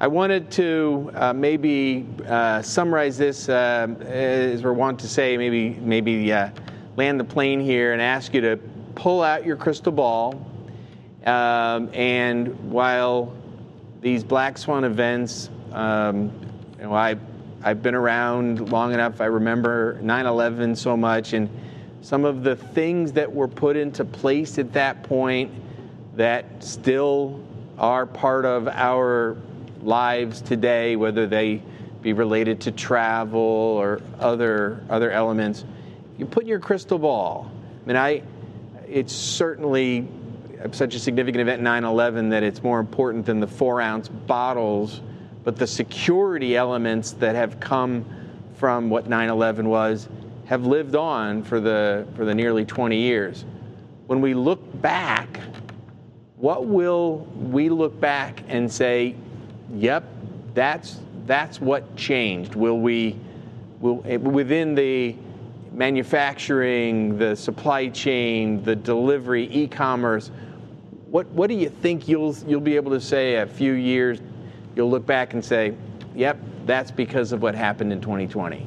I 0.00 0.08
wanted 0.08 0.50
to 0.52 1.10
uh, 1.14 1.32
maybe 1.32 2.06
uh, 2.26 2.62
summarize 2.62 3.18
this, 3.18 3.48
uh, 3.48 3.88
as 4.02 4.62
we're 4.62 4.72
wont 4.72 4.98
to 5.00 5.08
say, 5.08 5.36
maybe 5.36 5.70
maybe 5.80 6.32
uh, 6.32 6.50
land 6.96 7.20
the 7.20 7.24
plane 7.24 7.60
here 7.60 7.92
and 7.92 8.02
ask 8.02 8.34
you 8.34 8.40
to 8.42 8.58
pull 8.94 9.22
out 9.22 9.44
your 9.46 9.56
crystal 9.56 9.92
ball. 9.92 10.50
Um, 11.24 11.90
and 11.92 12.48
while 12.70 13.34
these 14.00 14.24
black 14.24 14.58
swan 14.58 14.84
events, 14.84 15.50
um, 15.72 16.30
you 16.78 16.84
know, 16.84 16.94
I, 16.94 17.16
I've 17.62 17.82
been 17.82 17.94
around 17.94 18.70
long 18.70 18.92
enough. 18.92 19.20
I 19.20 19.26
remember 19.26 19.98
9/11 20.02 20.76
so 20.76 20.96
much, 20.96 21.32
and 21.32 21.48
some 22.02 22.24
of 22.24 22.44
the 22.44 22.56
things 22.56 23.12
that 23.12 23.32
were 23.32 23.48
put 23.48 23.76
into 23.76 24.04
place 24.04 24.58
at 24.58 24.72
that 24.74 25.02
point 25.02 25.50
that 26.16 26.62
still 26.62 27.40
are 27.78 28.06
part 28.06 28.44
of 28.44 28.68
our 28.68 29.36
lives 29.82 30.40
today, 30.40 30.96
whether 30.96 31.26
they 31.26 31.62
be 32.02 32.12
related 32.12 32.60
to 32.62 32.72
travel 32.72 33.40
or 33.40 34.00
other 34.20 34.84
other 34.88 35.10
elements. 35.10 35.64
You 36.18 36.26
put 36.26 36.46
your 36.46 36.60
crystal 36.60 36.98
ball. 36.98 37.50
I 37.84 37.86
mean, 37.86 37.96
I. 37.96 38.22
It's 38.88 39.12
certainly 39.12 40.06
such 40.72 40.94
a 40.94 40.98
significant 40.98 41.40
event 41.40 41.62
9-11 41.62 42.30
that 42.30 42.42
it's 42.42 42.62
more 42.62 42.80
important 42.80 43.26
than 43.26 43.40
the 43.40 43.46
four 43.46 43.80
ounce 43.80 44.08
bottles 44.08 45.00
but 45.44 45.56
the 45.56 45.66
security 45.66 46.56
elements 46.56 47.12
that 47.12 47.34
have 47.34 47.60
come 47.60 48.04
from 48.56 48.90
what 48.90 49.08
9-11 49.08 49.64
was 49.64 50.08
have 50.46 50.64
lived 50.64 50.96
on 50.96 51.42
for 51.42 51.60
the 51.60 52.06
for 52.16 52.24
the 52.24 52.34
nearly 52.34 52.64
20 52.64 52.96
years 52.96 53.44
when 54.06 54.20
we 54.20 54.34
look 54.34 54.60
back 54.80 55.40
what 56.36 56.66
will 56.66 57.18
we 57.36 57.68
look 57.68 57.98
back 58.00 58.42
and 58.48 58.70
say 58.70 59.14
yep 59.74 60.04
that's 60.54 60.98
that's 61.26 61.60
what 61.60 61.96
changed. 61.96 62.54
Will 62.54 62.78
we, 62.78 63.16
will, 63.80 63.96
within 63.96 64.74
the 64.74 65.16
manufacturing, 65.76 67.18
the 67.18 67.36
supply 67.36 67.88
chain, 67.88 68.64
the 68.64 68.74
delivery, 68.74 69.48
e-commerce, 69.52 70.30
what, 71.10 71.26
what 71.28 71.48
do 71.48 71.54
you 71.54 71.68
think 71.68 72.08
you'll, 72.08 72.34
you'll 72.46 72.60
be 72.60 72.76
able 72.76 72.90
to 72.92 73.00
say 73.00 73.36
a 73.36 73.46
few 73.46 73.72
years, 73.72 74.20
you'll 74.74 74.90
look 74.90 75.06
back 75.06 75.34
and 75.34 75.44
say, 75.44 75.74
yep, 76.14 76.38
that's 76.64 76.90
because 76.90 77.32
of 77.32 77.42
what 77.42 77.54
happened 77.54 77.92
in 77.92 78.00
2020? 78.00 78.66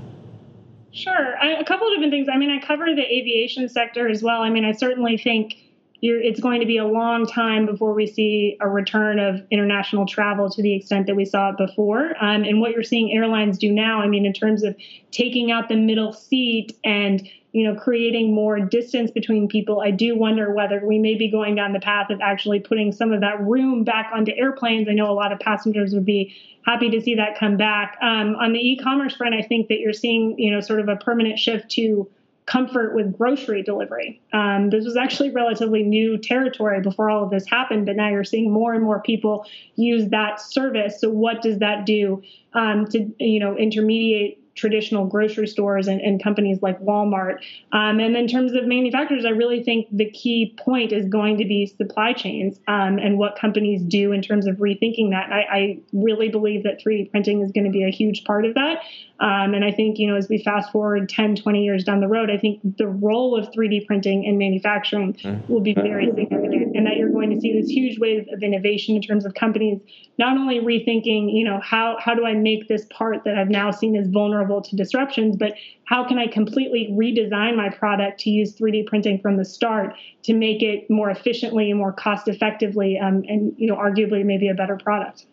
Sure. 0.91 1.36
I, 1.41 1.54
a 1.54 1.65
couple 1.65 1.88
of 1.88 1.93
different 1.93 2.12
things. 2.12 2.28
I 2.32 2.38
mean, 2.38 2.52
I 2.52 2.60
cover 2.65 2.86
the 2.95 3.02
aviation 3.02 3.67
sector 3.69 4.08
as 4.08 4.24
well. 4.24 4.41
I 4.41 4.50
mean, 4.50 4.65
I 4.65 4.72
certainly 4.72 5.17
think 5.17 5.56
it's 6.01 6.39
going 6.39 6.62
to 6.62 6.65
be 6.65 6.77
a 6.77 6.85
long 6.85 7.25
time 7.25 7.65
before 7.65 7.93
we 7.93 8.07
see 8.07 8.57
a 8.62 8.69
return 8.69 9.19
of 9.19 9.41
international 9.51 10.05
travel 10.05 10.49
to 10.49 10.62
the 10.62 10.75
extent 10.75 11.07
that 11.07 11.15
we 11.15 11.25
saw 11.25 11.49
it 11.49 11.57
before. 11.57 12.15
Um, 12.23 12.43
and 12.43 12.62
what 12.62 12.71
you're 12.71 12.83
seeing 12.83 13.12
airlines 13.12 13.57
do 13.57 13.71
now, 13.71 14.01
I 14.01 14.07
mean, 14.07 14.25
in 14.25 14.33
terms 14.33 14.63
of 14.63 14.75
taking 15.12 15.51
out 15.51 15.67
the 15.67 15.75
middle 15.75 16.13
seat 16.13 16.77
and 16.83 17.27
you 17.51 17.63
know 17.63 17.79
creating 17.79 18.33
more 18.33 18.59
distance 18.59 19.09
between 19.09 19.47
people 19.47 19.81
i 19.81 19.89
do 19.89 20.15
wonder 20.15 20.53
whether 20.53 20.85
we 20.85 20.99
may 20.99 21.15
be 21.15 21.31
going 21.31 21.55
down 21.55 21.73
the 21.73 21.79
path 21.79 22.12
of 22.12 22.21
actually 22.21 22.59
putting 22.59 22.91
some 22.91 23.12
of 23.12 23.21
that 23.21 23.41
room 23.41 23.83
back 23.83 24.12
onto 24.13 24.31
airplanes 24.35 24.88
i 24.88 24.93
know 24.93 25.09
a 25.09 25.13
lot 25.13 25.31
of 25.31 25.39
passengers 25.39 25.91
would 25.91 26.05
be 26.05 26.35
happy 26.63 26.91
to 26.91 27.01
see 27.01 27.15
that 27.15 27.39
come 27.39 27.57
back 27.57 27.97
um, 28.03 28.35
on 28.35 28.53
the 28.53 28.59
e-commerce 28.59 29.15
front 29.15 29.33
i 29.33 29.41
think 29.41 29.67
that 29.67 29.79
you're 29.79 29.93
seeing 29.93 30.38
you 30.38 30.51
know 30.51 30.62
sort 30.62 30.79
of 30.79 30.88
a 30.89 30.95
permanent 30.97 31.39
shift 31.39 31.69
to 31.69 32.07
comfort 32.49 32.95
with 32.95 33.15
grocery 33.15 33.62
delivery. 33.62 34.19
Um, 34.33 34.71
this 34.71 34.83
was 34.83 34.97
actually 34.97 35.29
relatively 35.29 35.83
new 35.83 36.17
territory 36.17 36.81
before 36.81 37.09
all 37.09 37.23
of 37.23 37.29
this 37.29 37.47
happened, 37.47 37.85
but 37.85 37.95
now 37.95 38.09
you're 38.09 38.23
seeing 38.23 38.51
more 38.51 38.73
and 38.73 38.83
more 38.83 39.01
people 39.01 39.45
use 39.75 40.09
that 40.09 40.41
service. 40.41 40.99
So 40.99 41.12
what 41.12 41.43
does 41.43 41.59
that 41.59 41.85
do 41.85 42.23
um, 42.53 42.88
to 42.88 43.13
you 43.19 43.39
know 43.39 43.55
intermediate 43.55 44.39
traditional 44.60 45.06
grocery 45.06 45.48
stores 45.48 45.88
and, 45.88 46.02
and 46.02 46.22
companies 46.22 46.62
like 46.62 46.80
Walmart. 46.82 47.38
Um, 47.72 48.00
and 48.00 48.15
in 48.15 48.28
terms 48.28 48.54
of 48.54 48.65
manufacturers, 48.65 49.26
I 49.26 49.30
really 49.30 49.63
think 49.63 49.88
the 49.91 50.10
key 50.10 50.56
point 50.60 50.91
is 50.91 51.08
going 51.08 51.38
to 51.38 51.45
be 51.45 51.65
supply 51.65 52.13
chains 52.13 52.60
um, 52.67 53.00
and 53.00 53.17
what 53.17 53.38
companies 53.38 53.82
do 53.82 54.12
in 54.12 54.22
terms 54.22 54.48
of 54.48 54.58
rethinking 54.58 55.12
that. 55.12 55.32
I, 55.32 55.41
I, 55.52 55.80
really 55.93 56.30
believe 56.30 56.63
that 56.63 56.82
3D 56.84 57.10
printing 57.10 57.41
is 57.41 57.52
going 57.52 57.65
to 57.65 57.72
be 57.72 57.84
a 57.84 57.89
huge 57.89 58.24
part 58.26 58.45
of 58.45 58.54
that. 58.56 58.80
Um, 59.19 59.54
and 59.54 59.65
I 59.65 59.72
think, 59.72 59.98
you 59.98 60.08
know, 60.08 60.15
as 60.15 60.30
we 60.30 60.41
fast 60.43 60.72
forward 60.72 61.10
10, 61.10 61.36
20 61.36 61.63
years 61.63 61.84
down 61.84 62.00
the 62.00 62.08
road, 62.08 62.30
I 62.30 62.38
think 62.38 62.60
the 62.78 62.88
role 62.88 63.38
of 63.38 63.52
3D 63.52 63.86
printing 63.86 64.24
in 64.24 64.38
manufacturing 64.38 65.13
mm-hmm. 65.13 65.52
will 65.52 65.62
be 65.62 65.74
very 65.74 66.08
significant 66.08 66.68
and 66.75 66.86
that 66.86 66.97
you're 66.97 67.12
going 67.12 67.29
to 67.29 67.39
see 67.39 67.60
this 67.60 67.69
huge 67.69 67.99
wave 67.99 68.27
of 68.32 68.43
innovation 68.43 68.95
in 68.95 69.01
terms 69.01 69.25
of 69.25 69.34
companies 69.34 69.79
not 70.17 70.38
only 70.38 70.60
rethinking, 70.60 71.34
you 71.34 71.43
know, 71.43 71.60
how, 71.62 71.97
how 71.99 72.13
do 72.13 72.25
I 72.25 72.34
make 72.34 72.67
this 72.67 72.86
part 72.91 73.23
that 73.25 73.38
I've 73.38 73.49
now 73.49 73.71
seen 73.71 73.95
as 73.95 74.08
vulnerable 74.08 74.62
to 74.62 74.75
disruptions, 74.75 75.36
but 75.38 75.53
how 75.86 76.08
can 76.08 76.17
I 76.17 76.27
completely 76.27 76.89
redesign 76.91 77.55
my 77.55 77.69
product 77.69 78.19
to 78.21 78.29
use 78.29 78.55
3D 78.55 78.88
printing 78.88 79.19
from 79.19 79.38
the 79.38 79.45
start 79.45 79.95
to 80.23 80.34
make 80.34 80.62
it 80.62 80.89
more 80.89 81.10
efficiently 81.10 81.69
and 81.69 81.79
more 81.79 81.93
cost 81.93 82.27
effectively 82.27 82.99
um, 82.99 83.23
and, 83.27 83.53
you 83.58 83.67
know, 83.67 83.75
arguably 83.75 84.25
maybe 84.25 84.49
a 84.49 84.53
better 84.53 84.77
product. 84.77 85.25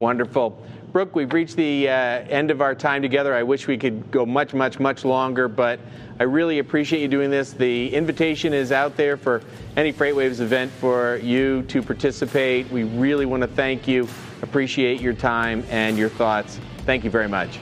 Wonderful. 0.00 0.60
Brooke, 0.92 1.14
we've 1.14 1.32
reached 1.32 1.56
the 1.56 1.88
uh, 1.88 1.92
end 1.92 2.50
of 2.50 2.60
our 2.60 2.74
time 2.74 3.00
together. 3.00 3.32
I 3.32 3.42
wish 3.42 3.66
we 3.68 3.78
could 3.78 4.10
go 4.10 4.26
much, 4.26 4.52
much, 4.52 4.80
much 4.80 5.04
longer, 5.04 5.48
but 5.48 5.78
I 6.20 6.24
really 6.24 6.58
appreciate 6.58 7.00
you 7.00 7.08
doing 7.08 7.30
this. 7.30 7.52
The 7.52 7.94
invitation 7.94 8.52
is 8.52 8.70
out 8.70 8.96
there 8.96 9.16
for 9.16 9.40
any 9.76 9.92
FreightWaves 9.92 10.40
event 10.40 10.72
for 10.72 11.20
you 11.22 11.62
to 11.68 11.80
participate. 11.80 12.68
We 12.70 12.82
really 12.82 13.24
want 13.24 13.42
to 13.42 13.46
thank 13.46 13.88
you, 13.88 14.08
appreciate 14.42 15.00
your 15.00 15.14
time 15.14 15.64
and 15.70 15.96
your 15.96 16.08
thoughts. 16.08 16.58
Thank 16.78 17.04
you 17.04 17.10
very 17.10 17.28
much. 17.28 17.58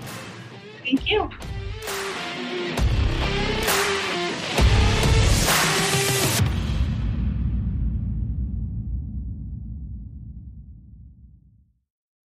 Thank 0.82 1.10
you. 1.10 1.28